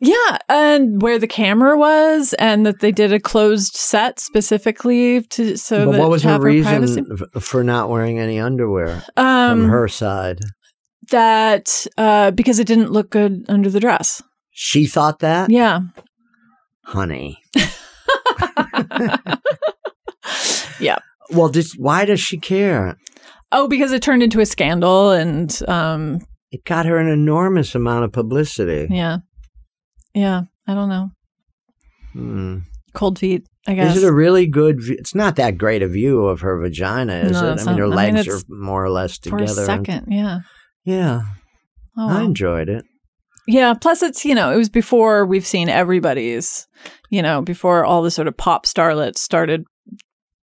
[0.00, 5.56] Yeah, and where the camera was, and that they did a closed set specifically to
[5.56, 7.40] so but that what was her reason privacy.
[7.40, 10.38] for not wearing any underwear Um, from her side?
[11.10, 14.22] That uh, because it didn't look good under the dress.
[14.50, 15.50] She thought that?
[15.50, 15.80] Yeah.
[16.84, 17.38] Honey.
[20.80, 20.98] Yeah.
[21.30, 22.96] Well, just, why does she care?
[23.50, 26.20] Oh, because it turned into a scandal and um
[26.52, 28.86] It got her an enormous amount of publicity.
[28.94, 29.18] yeah.
[30.14, 31.10] Yeah, I don't know.
[32.12, 32.58] Hmm.
[32.94, 33.46] Cold feet.
[33.66, 33.96] I guess.
[33.96, 34.82] Is it a really good?
[34.82, 34.96] View?
[34.98, 37.60] It's not that great a view of her vagina, is No, it?
[37.60, 37.84] I mean, her.
[37.84, 39.46] I mean, legs it's are more or less together.
[39.46, 40.06] for a and- second?
[40.12, 40.40] Yeah.
[40.88, 41.22] Yeah,
[41.98, 42.84] Oh, I enjoyed it.
[43.46, 43.74] Yeah.
[43.74, 46.68] Plus, it's, you know, it was before we've seen everybody's,
[47.10, 49.64] you know, before all the sort of pop starlets started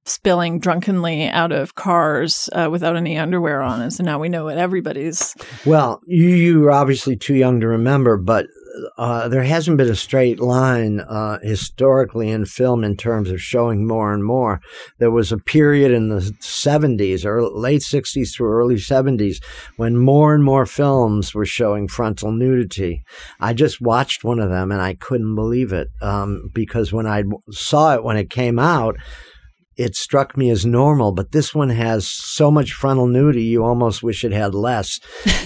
[0.06, 3.82] spilling drunkenly out of cars uh, without any underwear on.
[3.82, 5.34] And so now we know what everybody's.
[5.66, 8.48] Well, you, you were obviously too young to remember, but
[8.98, 13.88] uh, there hasn't been a straight line uh, historically in film in terms of showing
[13.88, 14.62] more and more.
[15.00, 19.38] There was a period in the 70s or late 60s through early 70s
[19.78, 23.04] when more and more films were showing frontal nudity.
[23.40, 27.24] I just watched one of them and I couldn't believe it um, because when I
[27.52, 28.98] saw it when it came out,
[29.78, 34.02] it struck me as normal, but this one has so much frontal nudity you almost
[34.02, 35.00] wish it had less.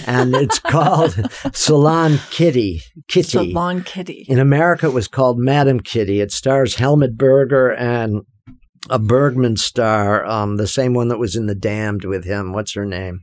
[0.06, 1.14] And it's called
[1.52, 2.82] Salon Kitty.
[3.08, 3.28] Kitty.
[3.28, 4.26] Salon Kitty.
[4.28, 6.20] In America, it was called Madame Kitty.
[6.20, 8.22] It stars Helmut Berger and
[8.88, 12.52] a Bergman star, um, the same one that was in The Damned with him.
[12.52, 13.20] What's her name?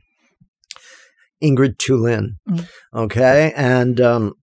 [1.42, 2.36] Ingrid Thulin.
[2.48, 2.68] Mm.
[2.94, 3.52] Okay.
[3.56, 4.34] And um,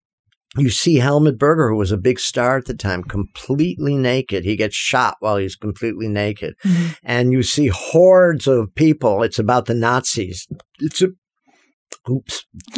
[0.58, 4.44] you see Helmut Berger, who was a big star at the time, completely naked.
[4.46, 6.54] He gets shot while he's completely naked.
[6.64, 6.98] Mhm.
[7.04, 9.24] And you see hordes of people.
[9.24, 10.48] It's about the Nazis.
[10.80, 11.10] It's a,
[12.10, 12.46] oops.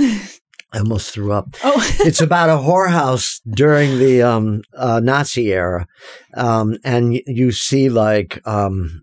[0.74, 5.88] I almost threw up Oh, it's about a whorehouse during the um, uh, Nazi era,
[6.36, 9.02] um, and y- you see like um,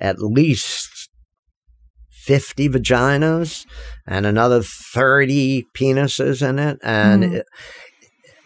[0.00, 1.10] at least
[2.10, 3.66] fifty vaginas
[4.06, 7.34] and another thirty penises in it, and Mhm.
[7.36, 7.46] it,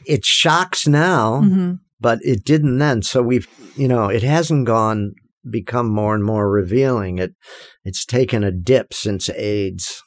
[0.06, 1.78] it shocks now, Mhm.
[2.00, 3.02] but it didn't then.
[3.02, 5.12] So we've you know it hasn't gone
[5.50, 7.18] become more and more revealing.
[7.18, 7.34] It
[7.84, 10.02] it's taken a dip since AIDS.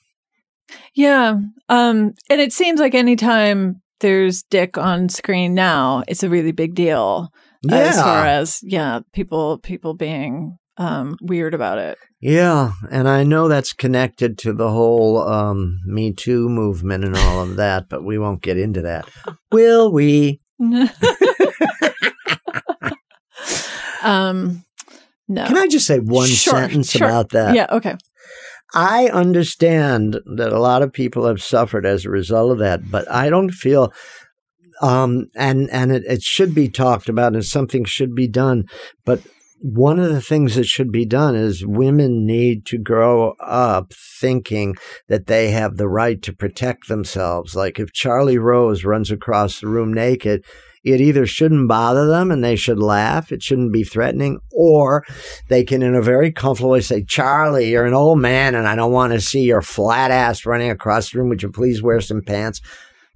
[0.96, 1.38] Yeah.
[1.70, 6.74] Um, and it seems like anytime there's dick on screen now, it's a really big
[6.76, 7.30] deal.
[7.64, 7.76] Yeah.
[7.76, 11.98] As far as yeah, people people being um weird about it.
[12.22, 17.42] Yeah, and I know that's connected to the whole um, Me Too movement and all
[17.44, 19.08] of that, but we won't get into that.
[19.52, 20.40] Will we?
[24.04, 24.64] um
[25.28, 25.46] no.
[25.46, 27.08] Can I just say one Sure, sentence sure.
[27.08, 27.56] about that?
[27.56, 27.96] Yeah, okay.
[28.74, 33.10] I understand that a lot of people have suffered as a result of that, but
[33.10, 33.92] I don't feel
[34.82, 38.66] um and and it, it should be talked about and something should be done.
[39.06, 39.22] But
[39.60, 44.76] one of the things that should be done is women need to grow up thinking
[45.08, 47.56] that they have the right to protect themselves.
[47.56, 50.44] Like if Charlie Rose runs across the room naked,
[50.84, 55.04] it either shouldn't bother them and they should laugh, it shouldn't be threatening, or
[55.50, 58.76] they can, in a very comfortable way, say, Charlie, you're an old man and I
[58.76, 61.30] don't want to see your flat ass running across the room.
[61.30, 62.62] Would you please wear some pants?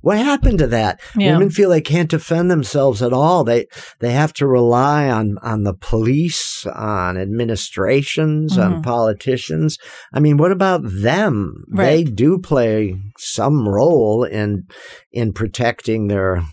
[0.02, 1.02] What happened to that?
[1.16, 1.34] Yeah.
[1.34, 3.44] Women feel they can't defend themselves at all.
[3.44, 3.68] They
[4.00, 8.84] they have to rely on on the police, on administrations, on Mhm.
[8.84, 9.78] politicians.
[10.14, 11.66] I mean, what about them?
[11.72, 14.68] They do play some role in
[15.12, 16.44] in protecting their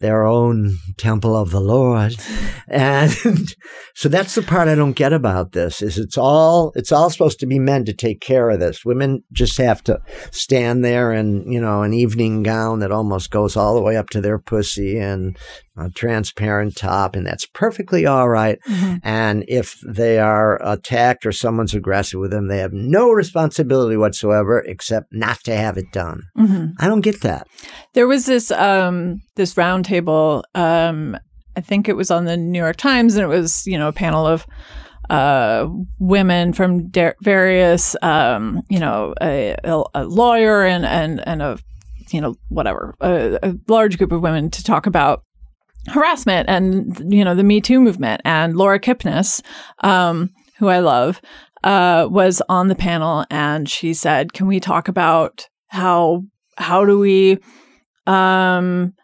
[0.00, 2.16] their own temple of the Lord.
[2.68, 3.10] And
[3.94, 7.38] so that's the part I don't get about this is it's all it's all supposed
[7.40, 8.84] to be men to take care of this.
[8.84, 13.56] Women just have to stand there in, you know, an evening gown that almost goes
[13.56, 15.38] all the way up to their pussy and
[15.80, 18.58] a transparent top and that's perfectly all right.
[18.68, 19.00] Mhm.
[19.02, 24.60] And if they are attacked or someone's aggressive with them, they have no responsibility whatsoever
[24.60, 26.22] except not to have it done.
[26.38, 26.72] Mhm.
[26.78, 27.46] I don't get that.
[27.94, 31.16] There was this um this roundtable um
[31.56, 33.92] I think it was on the New York Times and it was, you know, a
[33.92, 34.46] panel of
[35.10, 35.66] uh,
[35.98, 41.58] women from der- various, um, you know, a, a, a lawyer and, and, and a,
[42.12, 45.24] you know, whatever, a, a large group of women to talk about
[45.88, 48.20] harassment and, you know, the Me Too movement.
[48.24, 49.42] And Laura Kipnis,
[49.82, 51.20] um, who I love,
[51.64, 56.22] uh, was on the panel and she said, can we talk about how,
[56.56, 57.38] how do we,
[58.06, 58.94] um,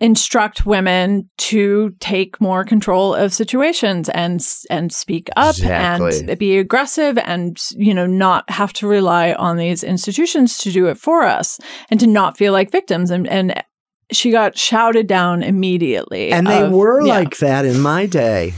[0.00, 6.28] instruct women to take more control of situations and and speak up Exactly.
[6.28, 10.86] and be aggressive and you know not have to rely on these institutions to do
[10.86, 13.62] it for us and to not feel like victims and and
[14.14, 17.14] she got shouted down immediately And they of- were yeah.
[17.14, 18.54] like that in my day.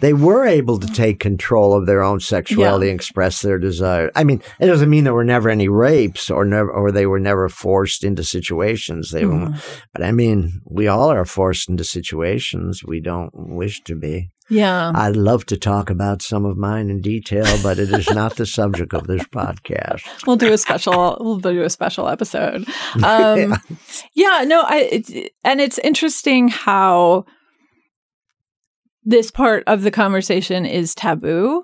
[0.00, 4.10] They were able to take control of their own sexuality and express their desire.
[4.14, 7.18] I mean, it doesn't mean there were never any rapes or never, or they were
[7.18, 9.10] never forced into situations.
[9.10, 9.58] They were, Mhm.
[9.94, 14.28] but I mean, we all are forced into situations we don't wish to be.
[14.48, 18.36] Yeah I'd love to talk about some of mine in detail, but it is not
[18.36, 20.02] the subject of this podcast.
[20.26, 23.56] we'll do a special we'll do a special episode um Yeah.
[24.14, 27.24] yeah no i it, and it's interesting how
[29.04, 31.62] this part of the conversation is taboo.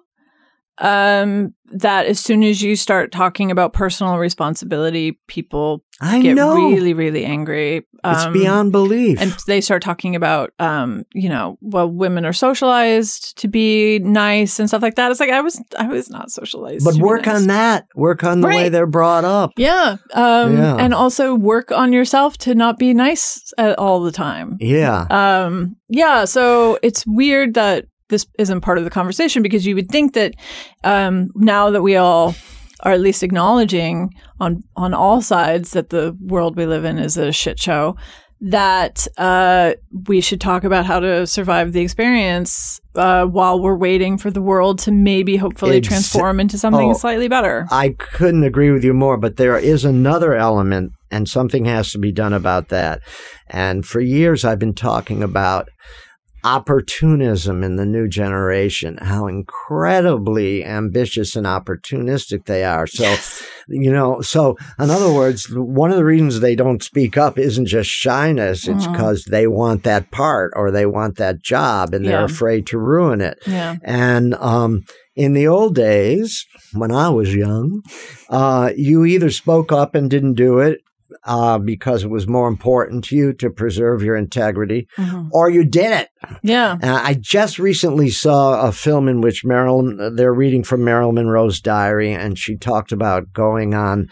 [0.78, 6.54] Um, that as soon as you start talking about personal responsibility, people I get know.
[6.54, 7.78] really, really angry.
[8.04, 9.18] it's Um, beyond belief.
[9.20, 14.58] and they start talking about um you know well women are socialized to be nice
[14.58, 17.36] and stuff like that it's like i was i was not socialized but work nice.
[17.42, 17.86] on that.
[17.94, 19.52] Work on the way they're brought up.
[19.56, 20.76] yeah um Yeah.
[20.76, 25.06] and also work on yourself to not be nice all the time Yeah.
[25.10, 29.88] um yeah so it's weird that this isn't part of the conversation because you would
[29.88, 30.34] think that
[30.84, 32.34] um now that we all
[32.84, 37.16] are at least acknowledging on on all sides that the world we live in is
[37.16, 37.96] a shit show
[38.44, 39.72] that uh,
[40.08, 44.42] we should talk about how to survive the experience uh, while we're waiting for the
[44.42, 47.68] world to maybe hopefully transform into something Oh, slightly better.
[47.70, 51.98] I couldn't agree with you more, but there is another element, and something has to
[52.00, 53.00] be done about that.
[53.48, 55.68] And for years, I've been talking about
[56.44, 62.86] opportunism in the new generation, how incredibly ambitious and opportunistic they are.
[62.86, 63.14] So,
[63.68, 67.66] you know, so in other words, one of the reasons they don't speak up isn't
[67.66, 72.24] just shyness, it's because they want that part or they want that job and they're
[72.24, 73.38] afraid to ruin it.
[73.46, 73.76] yeah.
[73.82, 74.84] And um,
[75.14, 77.82] in the old days, when I was young,
[78.28, 80.80] uh, you either spoke up and didn't do it
[81.24, 85.28] uh, because it was more important to you to preserve your integrity, Mhm.
[85.32, 86.08] or you did it.
[86.42, 86.78] Yeah.
[86.82, 91.60] Uh, I just recently saw a film in which Marilyn, they're reading from Marilyn Monroe's
[91.60, 94.08] diary, and she talked about going on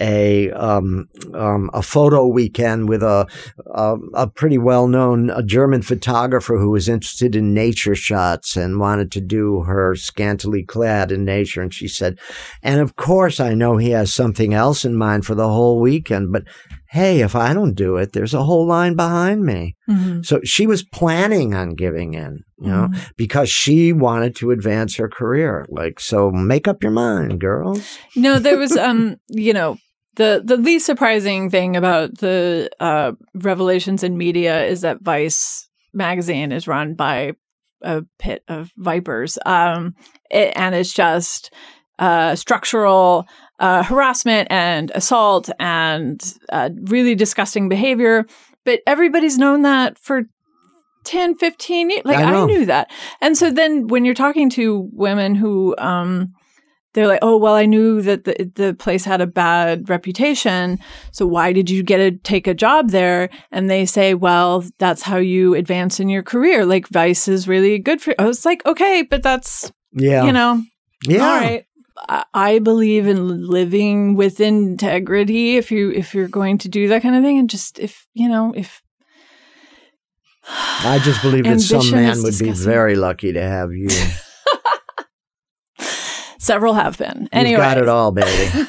[0.00, 3.26] a um, um, a photo weekend with a
[3.74, 9.10] a, a pretty well known German photographer who was interested in nature shots and wanted
[9.12, 11.62] to do her scantily clad in nature.
[11.62, 12.18] And she said,
[12.62, 16.30] "And of course, I know he has something else in mind for the whole weekend,
[16.32, 16.43] but."
[16.90, 19.74] Hey, if I don't do it, there's a whole line behind me.
[19.88, 20.24] Mhm.
[20.24, 23.10] So she was planning on giving in, you know, Mhm.
[23.16, 25.66] because she wanted to advance her career.
[25.68, 27.98] Like, so make up your mind, girls.
[28.14, 29.76] No, there was um, you know,
[30.16, 36.52] the the least surprising thing about the uh revelations in media is that Vice magazine
[36.52, 37.32] is run by
[37.82, 39.36] a pit of vipers.
[39.44, 39.94] Um
[40.30, 41.52] it, and it's just
[41.98, 43.26] uh structural
[43.64, 48.26] uh harassment and assault and uh, really disgusting behavior,
[48.64, 50.24] but everybody's known that for
[51.04, 52.90] 10 15 years like I I, knew that
[53.20, 56.32] and so then when you're talking to women who um
[56.94, 60.78] they're like, oh well, I knew that the the place had a bad reputation,
[61.10, 63.30] so why did you get to take a job there?
[63.50, 66.64] And they say, well, that's how you advance in your career.
[66.64, 68.14] Like Vice is really good for.
[68.16, 70.24] I was like, okay, but that's Yeah.
[70.24, 70.62] you know,
[71.04, 71.26] yeah.
[71.26, 71.66] all right.
[72.08, 75.56] I- believe in living with integrity.
[75.56, 78.28] If you if you're going to do that kind of thing, and just if you
[78.28, 78.82] know if
[80.48, 83.88] I just believe that some man would be very lucky to have you.
[86.38, 87.28] Several have been.
[87.32, 88.66] Anyway, got it all, baby.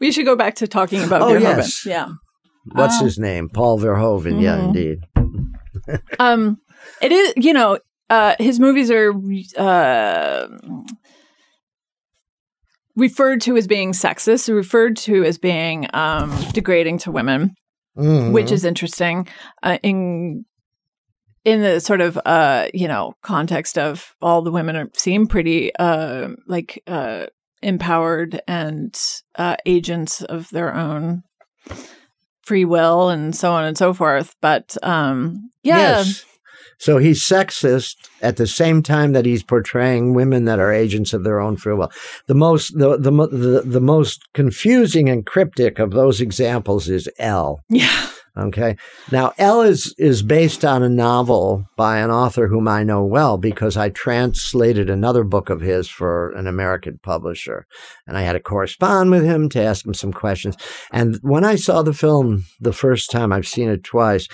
[0.00, 1.40] we should go back to talking about Oh, Verhoeven.
[1.58, 1.86] yes.
[1.86, 2.08] Yeah.
[2.72, 3.04] What's Oh.
[3.04, 3.48] his name?
[3.48, 4.40] Paul Verhoeven.
[4.40, 4.64] Yeah, Mhm.
[4.66, 4.98] indeed.
[6.18, 6.58] um
[7.00, 7.78] it is you know
[8.10, 9.12] uh his movies are
[9.56, 10.46] uh
[12.96, 17.54] referred to as being sexist referred to as being um degrading to women
[17.96, 18.32] Mhm.
[18.32, 19.28] which is interesting
[19.62, 20.44] uh, in
[21.44, 25.74] in the sort of uh you know context of all the women are, seem pretty
[25.76, 27.26] uh like uh
[27.62, 28.94] empowered and
[29.36, 31.22] uh agents of their own
[32.42, 36.24] free will and so on and so forth but um yeah Yes.
[36.78, 41.24] So he's sexist at the same time that he's portraying women that are agents of
[41.24, 41.92] their own free will.
[42.26, 47.60] The most the the the, the most confusing and cryptic of those examples is Elle.
[47.68, 48.76] yeah Okay.
[49.12, 53.38] Now, Elle is, is based on a novel by an author whom I know well
[53.38, 57.66] because I translated another book of his for an American publisher.
[58.08, 60.56] And I had to correspond with him to ask him some questions.
[60.92, 64.26] And when I saw the film the first time, I've seen it twice,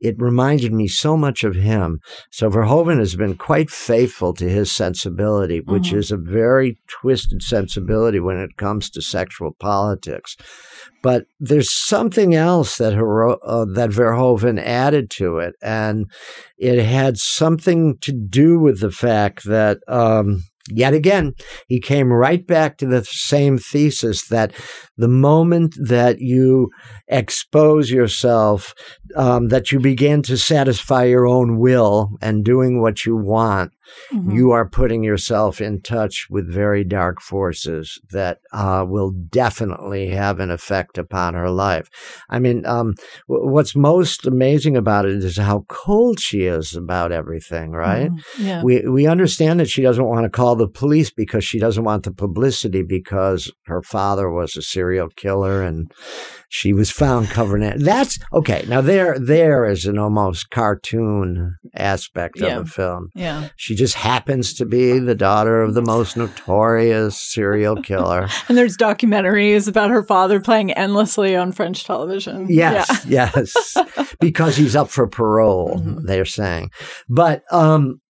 [0.00, 2.00] it reminded me so much of him.
[2.32, 5.96] So Verhoeven has been quite faithful to his sensibility, which Mhm.
[5.98, 10.36] is a very twisted sensibility when it comes to sexual politics.
[11.04, 16.06] But there's something else that Hero- uh, that Verhoeven added to it, and
[16.56, 19.78] it had something to do with the fact that.
[19.86, 21.34] Um, Yet again,
[21.68, 24.54] he came right back to the same thesis that
[24.96, 26.70] the moment that you
[27.06, 28.72] expose yourself,
[29.14, 33.72] um, that you begin to satisfy your own will and doing what you want,
[34.12, 34.34] Mhm.
[34.34, 40.40] you are putting yourself in touch with very dark forces that uh, will definitely have
[40.40, 41.88] an effect upon her life.
[42.30, 42.94] I mean, um,
[43.28, 48.10] w- what's most amazing about it is how cold she is about everything, right?
[48.10, 48.18] Mhm.
[48.38, 48.62] Yeah.
[48.62, 52.02] We we understand that she doesn't want to call the police because she doesn't want
[52.04, 55.90] the publicity because her father was a serial killer and
[56.48, 58.64] she was found covered in That's okay.
[58.68, 62.58] Now there there is an almost cartoon aspect Yeah.
[62.58, 63.08] of the film.
[63.14, 63.48] yeah.
[63.56, 68.28] She just happens to be the daughter of the most notorious serial killer.
[68.48, 72.46] And there's documentaries about her father playing endlessly on French television.
[72.48, 73.76] Yes, yes,
[74.20, 75.80] because he's up for parole.
[75.80, 76.02] Mhm.
[76.06, 76.70] They're saying,
[77.08, 78.00] but um,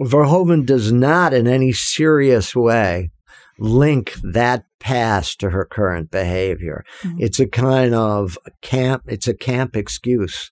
[0.00, 3.10] Verhoeven does not, in any serious way,
[3.58, 6.84] link that past to her current behavior.
[7.02, 7.16] Mhm.
[7.18, 9.02] It's a kind of camp.
[9.08, 10.50] It's a camp excuse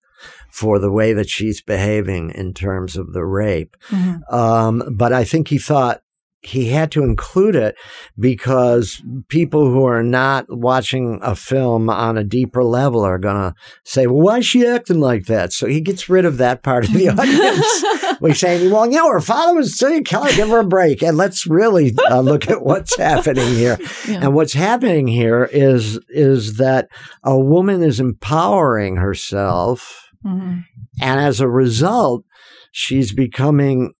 [0.50, 3.76] for the way that she's behaving in terms of the rape.
[3.90, 4.20] Mhm.
[4.32, 6.00] Um, but I think he thought
[6.42, 7.74] he had to include it
[8.18, 13.54] because people who are not watching a film on a deeper level are going to
[13.84, 15.52] say, well, why is she acting like that?
[15.52, 18.20] So he gets rid of that part of the audience.
[18.22, 21.02] We say, well, you know, her father was saying, Kelly, give her a break.
[21.02, 23.76] And let's really uh, look at what's happening here.
[24.08, 24.20] Yeah.
[24.22, 26.88] And what's happening here is, is that
[27.22, 30.64] a woman is empowering herself Mhm.
[31.00, 32.24] and as a result,
[32.72, 33.92] she's becoming,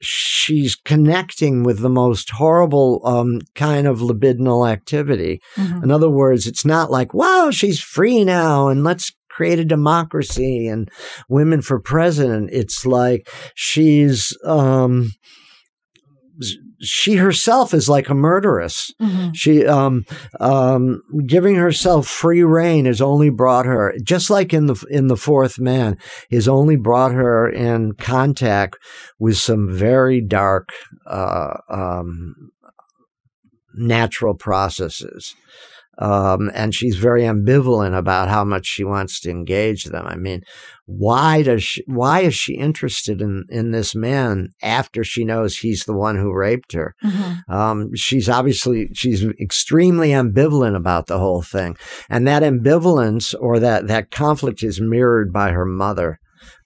[0.00, 5.40] she's connecting with the most horrible um, kind of libidinal activity.
[5.56, 5.84] Mhm.
[5.84, 10.66] In other words, it's not like, wow, she's free now and let's create a democracy
[10.66, 10.88] and
[11.28, 12.50] women for president.
[12.52, 15.12] It's like she's, um,
[16.82, 18.92] she herself is like a murderess.
[19.00, 19.30] Mhm.
[19.34, 20.04] She um
[20.40, 25.16] um giving herself free reign has only brought her just like in the in the
[25.16, 25.96] fourth man
[26.30, 28.76] has only brought her in contact
[29.18, 30.70] with some very dark
[31.06, 32.34] uh um
[33.74, 35.34] natural processes.
[35.98, 40.06] Um, and she's very ambivalent about how much she wants to engage them.
[40.06, 40.40] I mean,
[40.86, 45.84] why does she, why is she interested in, in this man after she knows he's
[45.84, 46.94] the one who raped her?
[47.04, 47.48] Mhm.
[47.48, 51.76] Um, she's obviously she's extremely ambivalent about the whole thing,
[52.08, 56.18] and that ambivalence or that that conflict is mirrored by her mother,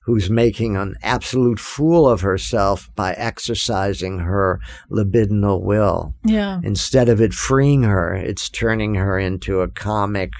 [0.06, 6.14] who's making an absolute fool of herself by exercising her libidinal will.
[6.24, 6.60] Yeah.
[6.62, 10.30] Instead of it freeing her, it's turning her into a comic,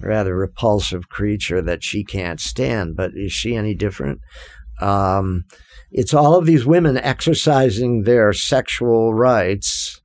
[0.00, 2.96] rather repulsive creature that she can't stand.
[2.96, 4.18] But is she any different?
[4.80, 5.44] Um,
[5.92, 10.00] it's all of these women exercising their sexual rights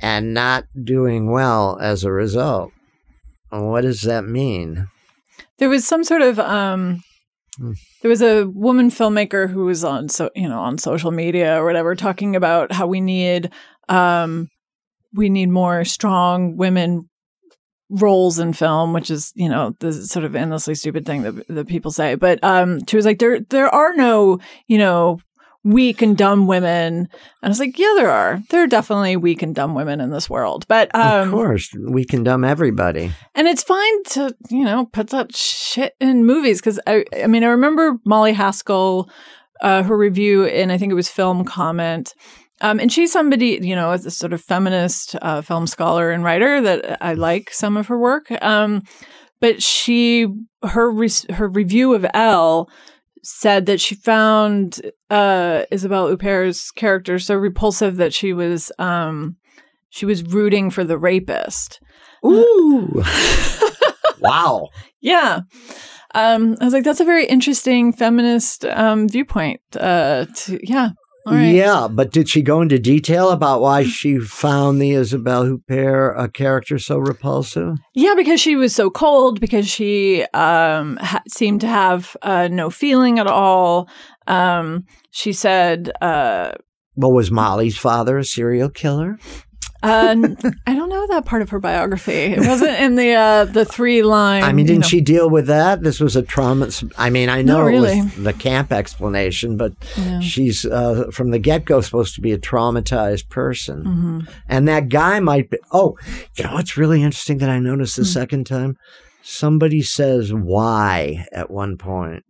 [0.00, 2.72] and not doing well as a result.
[3.50, 4.88] What does that mean?
[5.58, 7.02] There was some sort of um.
[8.02, 11.64] There was a woman filmmaker who was on so you know on social media or
[11.64, 13.50] whatever talking about how we need
[13.88, 14.48] um
[15.12, 17.08] we need more strong women
[17.90, 21.66] roles in film which is you know the sort of endlessly stupid thing that, that
[21.66, 22.14] people say.
[22.14, 24.38] But um she was like there there are no
[24.68, 25.20] you know
[25.62, 27.08] weak and dumb women and
[27.42, 30.30] i was like yeah there are there are definitely weak and dumb women in this
[30.30, 33.12] world but um of course, we condemn everybody.
[33.34, 37.44] and it's fine to, you know, put that shit in movies because I, I mean,
[37.44, 39.10] I remember Molly Haskell,
[39.60, 42.14] uh, her review in I think it was Film Comment,
[42.60, 46.24] um, and she's somebody, you know, as a sort of feminist uh, film scholar and
[46.24, 48.30] writer that I like some of her work.
[48.42, 48.82] Um,
[49.40, 50.26] but she,
[50.62, 52.68] her re- her review of Elle
[53.22, 59.36] said that she found uh, Isabelle Huppert's character so repulsive that she was um,
[59.90, 61.80] she was rooting for the rapist.
[62.24, 63.02] Ooh.
[64.20, 64.68] wow.
[65.00, 65.40] Yeah.
[66.14, 69.60] Um, I was like, that's a very interesting feminist um, viewpoint.
[69.76, 70.90] Uh, to, yeah.
[71.30, 71.54] Right.
[71.54, 76.28] Yeah, but did she go into detail about why she found the Isabelle Huppert a
[76.28, 77.78] character so repulsive?
[77.94, 82.68] Yeah, because she was so cold, because she um, ha- seemed to have uh, no
[82.68, 83.88] feeling at all.
[84.26, 86.52] Um, she said, uh,
[86.96, 89.16] Well, was Molly's father a serial killer?
[89.82, 92.12] N- I don't know that part of her biography.
[92.12, 94.42] It wasn't in the uh, the three line.
[94.42, 94.88] I mean, didn't know.
[94.88, 95.82] she deal with that?
[95.82, 96.70] This was a trauma.
[96.98, 97.98] I mean, I know really.
[97.98, 100.20] it was the camp explanation, but Yeah.
[100.20, 103.84] she's uh, from the get go supposed to be a traumatized person.
[103.84, 104.32] Mhm.
[104.48, 105.58] And that guy might be.
[105.72, 105.96] Oh,
[106.36, 108.06] you know what's really interesting that I noticed the Hmm.
[108.08, 108.76] second time?
[109.22, 112.22] Somebody says why at one point,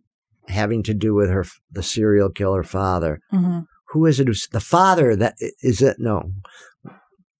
[0.47, 3.19] having to do with her, the serial killer father.
[3.33, 3.65] Mhm.
[3.89, 4.27] Who is it?
[4.27, 5.15] Who's the father?
[5.15, 5.97] That is it?
[5.99, 6.31] No,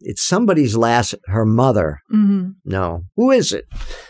[0.04, 1.16] it's somebody's last.
[1.28, 2.00] Her mother.
[2.14, 2.56] Mhm.
[2.66, 3.66] No, who is it?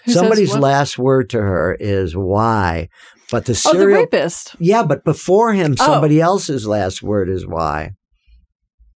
[0.06, 2.90] Who Somebody's last word to her is why.
[3.32, 4.56] But the Oh, the serial, rapist.
[4.60, 5.86] yeah, but before him, Oh.
[5.86, 7.92] somebody else's last word is why.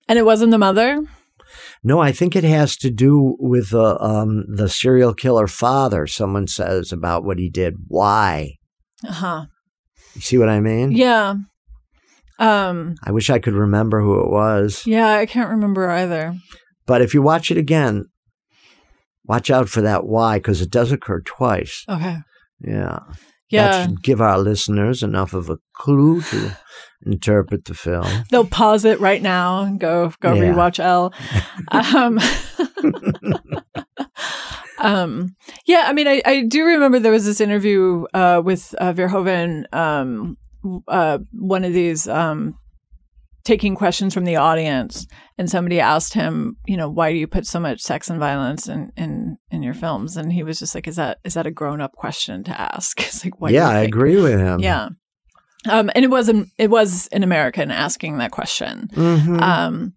[0.09, 1.01] And it wasn't the mother?
[1.83, 6.05] No, I think it has to do with uh, um, the serial killer father.
[6.07, 7.75] Someone says about what he did.
[7.87, 8.55] Why?
[9.07, 9.45] Uh-huh.
[10.15, 10.91] You see what I mean?
[10.91, 11.35] Yeah.
[12.37, 14.83] Um I wish I could remember who it was.
[14.85, 16.35] yeah, I can't remember either.
[16.87, 18.05] But if you watch it again,
[19.25, 21.83] watch out for that why because it does occur twice.
[21.89, 22.17] Okay.
[22.61, 22.99] Yeah.
[23.09, 23.11] That
[23.49, 23.81] Yeah.
[23.83, 26.51] should give our listeners enough of a clue to
[27.05, 28.23] interpret the film.
[28.31, 30.53] They'll pause it right now and go go Yeah.
[30.53, 31.13] rewatch Elle.
[31.71, 32.19] Um,
[34.79, 38.93] um, yeah, I mean, I, I do remember there was this interview uh, with uh,
[38.93, 40.37] Verhoeven, um,
[40.87, 42.55] uh, one of these um,
[43.45, 47.45] taking questions from the audience, and somebody asked him, you know, why do you put
[47.45, 50.17] so much sex and violence in in, in your films?
[50.17, 52.99] And he was just like, is that is that a grown up question to ask?
[53.05, 54.59] It's like, yeah, I agree with him.
[54.59, 54.89] Yeah.
[55.69, 56.49] Um, and it wasn't.
[56.57, 58.89] It was an American asking that question.
[58.93, 59.41] Mhm.
[59.41, 59.93] Um,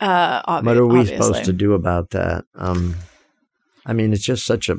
[0.00, 1.26] uh, obvi- what are we obviously.
[1.26, 2.44] supposed to do about that?
[2.54, 2.96] Um,
[3.86, 4.76] I mean, it's just such a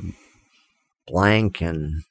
[1.07, 2.03] blank and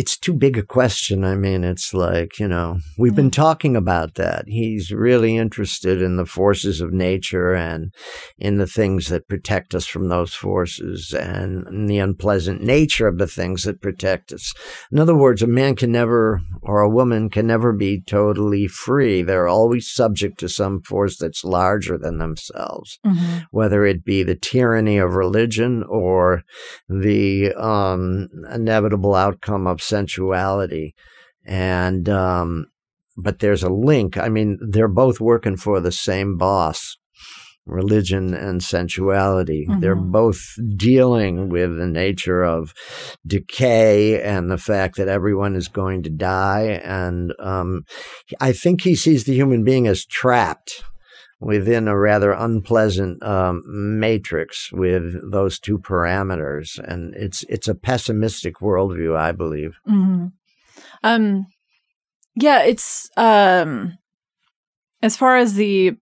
[0.00, 1.24] it's too big a question.
[1.24, 4.44] I mean, it's like, you know, we've been talking about that.
[4.46, 7.92] He's really interested in the forces of nature and
[8.38, 13.26] in the things that protect us from those forces and the unpleasant nature of the
[13.26, 14.54] things that protect us.
[14.90, 19.20] In other words, a man can never, or a woman can never be totally free.
[19.20, 23.44] They're always subject to some force that's larger than themselves Mhm.
[23.50, 26.42] whether it be the tyranny of religion or
[26.88, 30.94] the um, inevitable outcome of sensuality.
[31.44, 32.66] And, um,
[33.16, 34.16] but there's a link.
[34.16, 36.96] I mean, they're both working for the same boss.
[37.66, 39.66] Religion and sensuality.
[39.80, 40.10] They're Mhm.
[40.10, 40.40] both
[40.76, 42.72] dealing with the nature of
[43.26, 46.80] decay and the fact that everyone is going to die.
[46.82, 47.82] And um,
[48.40, 50.82] I think he sees the human being as trapped
[51.40, 58.56] within a rather unpleasant um, matrix with those two parameters, and it's it's a pessimistic
[58.56, 59.78] worldview, I believe.
[59.88, 60.32] Mhm.
[61.02, 61.46] Um,
[62.36, 63.98] yeah, it's um,
[65.02, 65.96] as far as the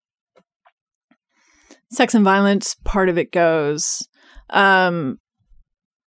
[1.90, 4.08] sex and violence part of it goes.
[4.50, 5.18] Um,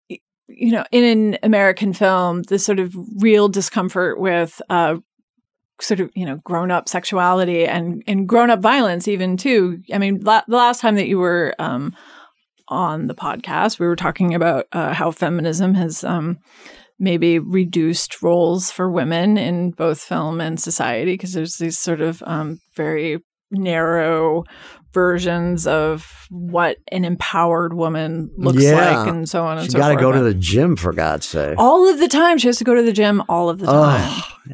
[0.08, 4.96] you know, in an American film, the sort of real discomfort with uh,
[5.80, 9.82] sort of you know grown up sexuality and and grown up violence, even too.
[9.92, 11.94] I mean, la- the last time that you were um,
[12.68, 16.38] on the podcast, we were talking about uh, how feminism has um,
[16.98, 22.22] maybe reduced roles for women in both film and society because there's these sort of
[22.26, 23.18] um, very
[23.50, 24.44] narrow
[24.94, 29.00] versions of what an empowered woman looks Yeah.
[29.00, 30.02] like and so on and she so got to forth.
[30.02, 31.54] go to the gym for God's sake.
[31.58, 32.38] all of the time.
[32.38, 34.00] She has to go to the gym all of the time.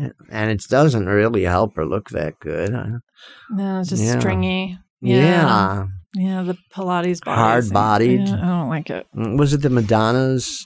[0.01, 2.73] Oh, and it doesn't really help her look that good.
[3.51, 4.19] No, it's just Yeah.
[4.19, 4.79] stringy.
[5.01, 5.17] Yeah.
[5.17, 5.87] Yeah.
[6.17, 7.41] Yeah, the Pilates body.
[7.41, 8.29] Hard-bodied.
[8.29, 9.07] Yeah, I don't like it.
[9.17, 10.65] Mm, Was it the Madonna's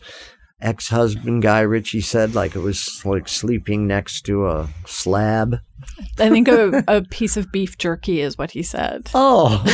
[0.61, 5.57] ex-husband Guy Ritchie said like it was like sleeping next to a slab?
[6.18, 9.11] I think a, a piece of beef jerky is what he said.
[9.14, 9.64] Oh.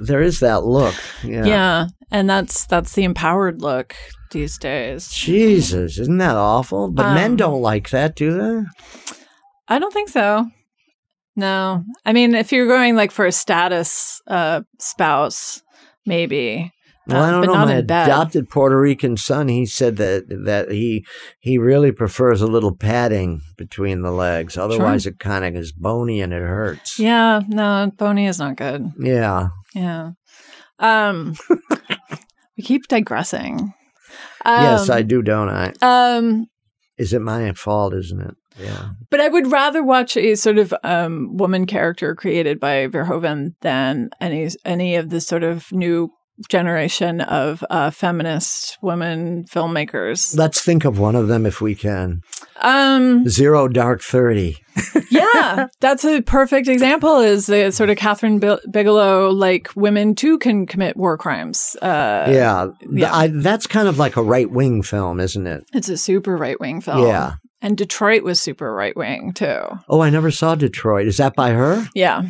[0.00, 0.94] there is that look.
[1.22, 1.44] Yeah.
[1.44, 1.86] Yeah.
[2.10, 3.94] and that's that's the empowered look
[4.30, 5.08] these days.
[5.10, 6.90] Jesus, isn't that awful?
[6.90, 9.14] But men Um, don't like that, do they?
[9.68, 10.46] I don't think so.
[11.36, 15.62] No, I mean if you're going like for a status uh, spouse,
[16.04, 16.72] maybe.
[17.08, 17.66] Well, I Uh, don't know.
[17.66, 21.04] My adopted Puerto Rican son, he said that that he
[21.40, 24.56] he really prefers a little padding between the legs.
[24.58, 26.98] Otherwise, it kind of is bony and it hurts.
[26.98, 28.92] Yeah, no, bony is not good.
[28.98, 29.48] Yeah.
[29.74, 30.10] Yeah.
[30.78, 31.34] Um,
[32.56, 33.72] we keep digressing.
[34.44, 35.72] yes, Um, I do, don't I?
[35.82, 36.46] Um,
[36.96, 37.94] Is it my fault?
[37.94, 38.34] Isn't it?
[38.60, 38.88] Yeah.
[39.10, 44.10] But I would rather watch a sort of um, woman character created by Verhoeven than
[44.20, 46.10] any any of the sort of new
[46.48, 50.36] generation of uh, feminist women filmmakers.
[50.36, 52.20] Let's think of one of them if we can.
[52.60, 54.56] Um, Zero Dark Thirty.
[55.10, 57.18] yeah, that's a perfect example.
[57.20, 61.76] Is the sort of Kathryn Bi- Bigelow like women too can commit war crimes?
[61.82, 63.14] Uh, yeah, yeah.
[63.14, 65.64] I, that's kind of like a right wing film, isn't it?
[65.72, 67.06] it's a super right wing film.
[67.06, 67.34] Yeah.
[67.60, 69.62] and Detroit was super right wing too.
[69.88, 71.06] Oh, I never saw Detroit.
[71.06, 71.86] Is that by her?
[71.94, 72.22] Yeah,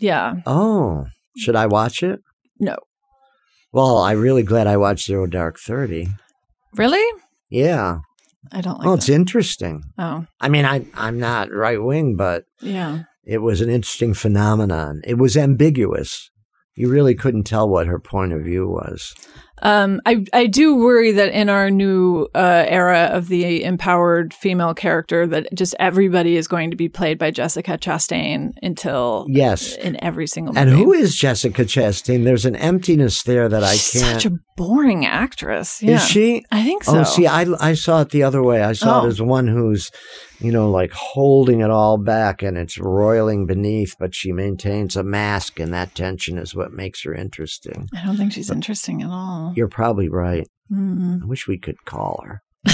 [0.00, 0.34] yeah.
[0.46, 2.20] Oh, should I watch it?
[2.60, 2.76] No,
[3.72, 6.08] Well, I'm really glad I watched Zero Dark Thirty.
[6.74, 7.04] really,
[7.50, 8.00] Yeah.
[8.50, 8.86] I don't like.
[8.86, 8.98] Oh, that.
[8.98, 9.84] it's interesting.
[9.98, 13.04] Oh, I mean, I I'm not right wing, but yeah.
[13.24, 15.00] it was an interesting phenomenon.
[15.04, 16.30] It was ambiguous.
[16.74, 19.14] You really couldn't tell what her point of view was.
[19.62, 24.74] Um, I I do worry that in our new uh, era of the empowered female
[24.74, 29.76] character, that just everybody is going to be played by Jessica Chastain until Yes.
[29.76, 30.68] in every single movie.
[30.68, 32.24] And who is Jessica Chastain?
[32.24, 34.20] There's an emptiness there that I can't.
[34.22, 35.82] Such a boring actress.
[35.82, 35.96] Yeah.
[35.96, 36.44] Is she?
[36.52, 37.00] I think so.
[37.00, 38.62] Oh, see, I, I saw it the other way.
[38.62, 39.04] I saw Oh.
[39.04, 39.90] it as one who's,
[40.38, 45.02] you know, like holding it all back and it's roiling beneath, but she maintains a
[45.02, 47.88] mask, and that tension is what makes her interesting.
[47.96, 49.52] I don't think she's interesting at all.
[49.56, 50.46] You're probably right.
[50.72, 51.22] Mm.
[51.22, 52.42] I wish we could call her.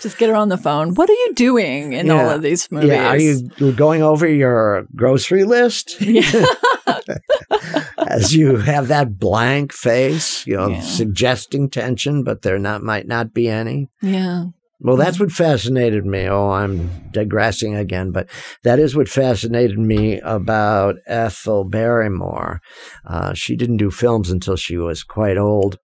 [0.00, 0.94] Just get her on the phone.
[0.94, 2.90] What are you doing in all of these movies?
[2.90, 6.44] Yeah, are you going over your grocery list Yeah.
[7.98, 10.80] as you have that blank face, you know, Yeah.
[10.80, 13.88] suggesting tension, but there not might not be any?
[14.02, 14.46] yeah.
[14.78, 16.28] Well, that's what fascinated me.
[16.28, 18.28] Oh, I'm digressing again, but
[18.62, 22.60] that is what fascinated me about Ethel Barrymore.
[23.06, 25.78] Uh, she didn't do films until she was quite old.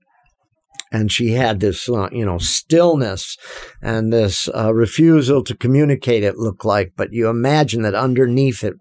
[0.93, 3.37] And she had this, uh, you know, stillness
[3.81, 6.93] and this uh, refusal to communicate, it looked like.
[6.97, 8.75] But you imagine that underneath it,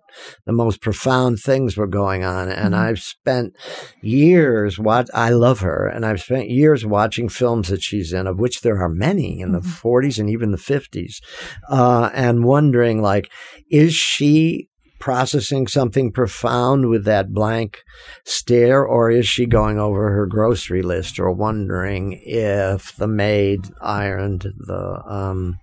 [0.46, 2.50] the most profound things were going on.
[2.50, 2.78] And Mhm.
[2.80, 3.54] I've spent
[4.02, 8.38] years what I love her, and I've spent years watching films that she's in, of
[8.40, 9.66] which there are many in the Mhm.
[9.82, 11.22] 40s and even the 50s,
[11.70, 13.30] uh, and wondering like,
[13.70, 14.68] is she
[15.02, 17.84] processing something profound with that blank
[18.24, 24.46] stare, or is she going over her grocery list, or wondering if the maid ironed
[24.58, 25.58] the um,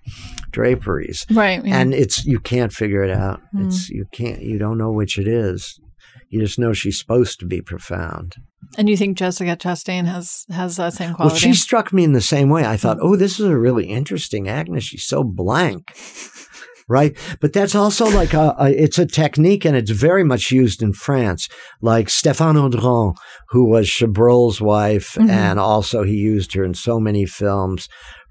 [0.50, 1.24] draperies?
[1.30, 1.64] Right.
[1.64, 1.78] yeah.
[1.78, 3.40] and it's you can't figure it out.
[3.54, 3.68] Mm.
[3.68, 5.80] It's you can't you don't know which it is.
[6.28, 8.36] You just know she's supposed to be profound.
[8.76, 11.32] And you think Jessica Chastain has has that same quality?
[11.32, 12.66] Well, she struck me in the same way.
[12.66, 14.84] I thought, oh, this is a really interesting Agnes.
[14.84, 15.90] She's so blank.
[16.88, 17.14] Right.
[17.40, 20.94] But that's also like a, a, it's a technique and it's very much used in
[20.94, 21.48] France.
[21.82, 23.14] Like Stéphane Audran,
[23.50, 25.28] who was Chabrol's wife, Mhm.
[25.28, 27.88] and also he used her in so many films.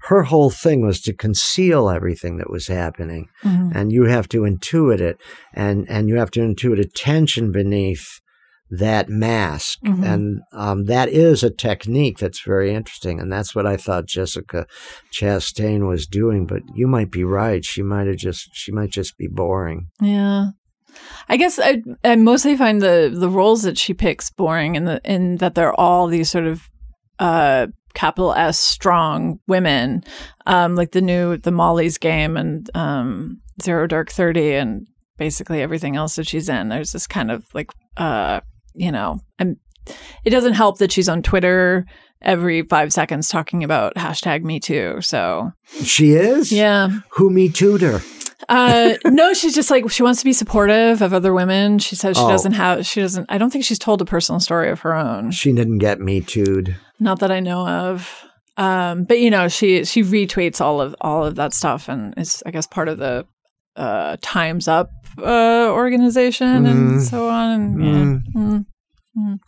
[0.08, 3.28] Her whole thing was to conceal everything that was happening.
[3.44, 3.70] Mhm.
[3.74, 5.16] and you have to intuit it
[5.54, 8.20] and and you have to intuit a tension beneath
[8.70, 10.04] that mask Mhm.
[10.04, 14.66] and um, that is a technique that's very interesting and that's what i thought jessica
[15.12, 19.16] chastain was doing but you might be right she might have just she might just
[19.16, 20.48] be boring Yeah.
[21.28, 25.00] I guess I, I mostly find the the roles that she picks boring in the
[25.04, 26.62] in that they're all these sort of
[27.20, 30.02] uh capital S strong women,
[30.46, 34.86] um, like the new the Molly's game and um Zero Dark Thirty and
[35.18, 36.68] basically everything else that she's in.
[36.68, 38.40] There's this kind of like uh
[38.78, 39.56] you know, and
[40.24, 41.84] it doesn't help that she's on Twitter
[42.20, 45.00] every five seconds talking about hashtag me too.
[45.00, 45.52] So
[45.82, 46.88] she is yeah.
[47.10, 48.00] who me tutor
[48.48, 51.78] Uh, no, she's just like she wants to be supportive of other women.
[51.78, 52.28] She says she Oh.
[52.28, 52.86] doesn't have.
[52.86, 53.26] She doesn't.
[53.28, 55.30] I don't think she's told a personal story of her own.
[55.32, 58.24] she didn't get me tooed Not that I know of.
[58.56, 62.42] Um, but you know, she she retweets all of all of that stuff, and it's
[62.46, 63.26] I guess part of the
[63.76, 64.90] uh, Times Up
[65.22, 67.02] uh, organization and Mm.
[67.02, 67.50] so on.
[67.60, 68.40] And, yeah.
[69.20, 69.38] Mm.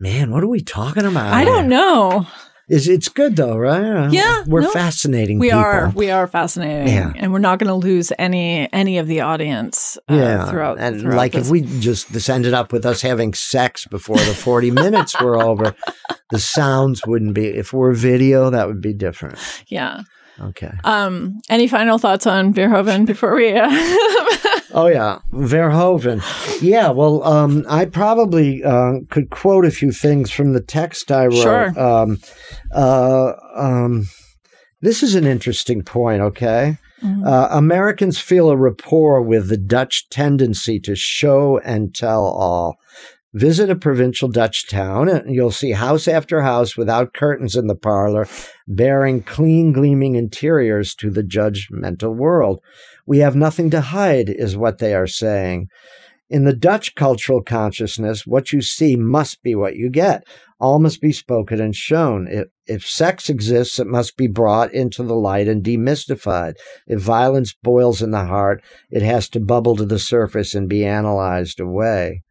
[0.00, 2.26] man what are we talking about I don't know.
[2.68, 4.70] is it's good though right Yeah, we're no.
[4.70, 5.60] fascinating We people.
[5.60, 7.12] are we are fascinating, Yeah.
[7.16, 9.98] and we're not going to lose any any of the audience.
[10.10, 11.46] Uh, yeah, throughout and throughout like this.
[11.46, 15.36] if we just this ended up with us having sex before the forty minutes were
[15.40, 15.74] over,
[16.30, 17.46] the sounds wouldn't be.
[17.46, 19.38] If we're video, that would be different.
[19.68, 20.00] yeah.
[20.40, 20.72] Okay.
[20.82, 23.52] Um, any final thoughts on Verhoeven before we?
[23.54, 23.68] Uh,
[24.74, 26.22] Oh yeah, Verhoeven.
[26.62, 26.90] Yeah.
[26.90, 31.34] Well, um, I probably uh, could quote a few things from the text I wrote.
[31.42, 31.80] Sure.
[31.80, 32.18] Um,
[32.74, 34.08] uh, um,
[34.80, 36.22] this is an interesting point.
[36.22, 36.78] Okay.
[37.02, 37.26] Mhm.
[37.26, 42.76] Uh, Americans feel a rapport with the Dutch tendency to show and tell all.
[43.34, 47.74] Visit a provincial Dutch town, and you'll see house after house without curtains in the
[47.74, 48.28] parlor,
[48.68, 52.60] bearing clean, gleaming interiors to the judgmental world.
[53.06, 55.68] We have nothing to hide, is what they are saying.
[56.28, 60.24] In the Dutch cultural consciousness, what you see must be what you get.
[60.60, 62.28] All must be spoken and shown.
[62.30, 66.54] If, if sex exists, it must be brought into the light and demystified.
[66.86, 70.84] If violence boils in the heart, it has to bubble to the surface and be
[70.84, 72.22] analyzed away.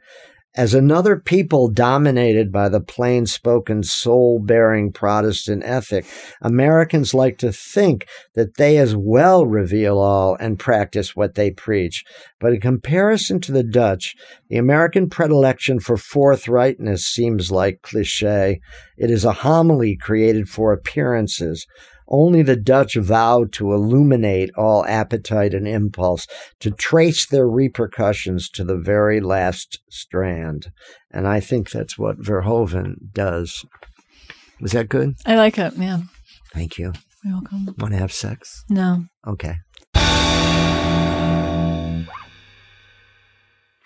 [0.53, 6.05] As another people dominated by the plain spoken, soul bearing Protestant ethic,
[6.41, 12.03] Americans like to think that they as well reveal all and practice what they preach.
[12.41, 14.13] But in comparison to the Dutch,
[14.49, 18.59] the American predilection for forthrightness seems like cliche.
[18.97, 21.65] It is a homily created for appearances.
[22.13, 26.27] Only the Dutch vow to illuminate all appetite and impulse,
[26.59, 30.73] to trace their repercussions to the very last strand.
[31.09, 33.65] And I think that's what Verhoeven does.
[34.59, 35.15] Was that good?
[35.25, 36.09] I like it, man.
[36.53, 36.91] Thank you.
[37.23, 37.73] You're welcome.
[37.77, 38.65] Want to have sex?
[38.69, 39.05] No.
[39.25, 39.55] Okay.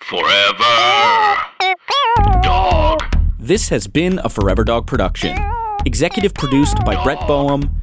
[0.00, 1.36] Forever.
[2.42, 3.02] Dog.
[3.38, 5.38] This has been a Forever Dog production.
[5.84, 7.82] Executive produced by Brett Boehm,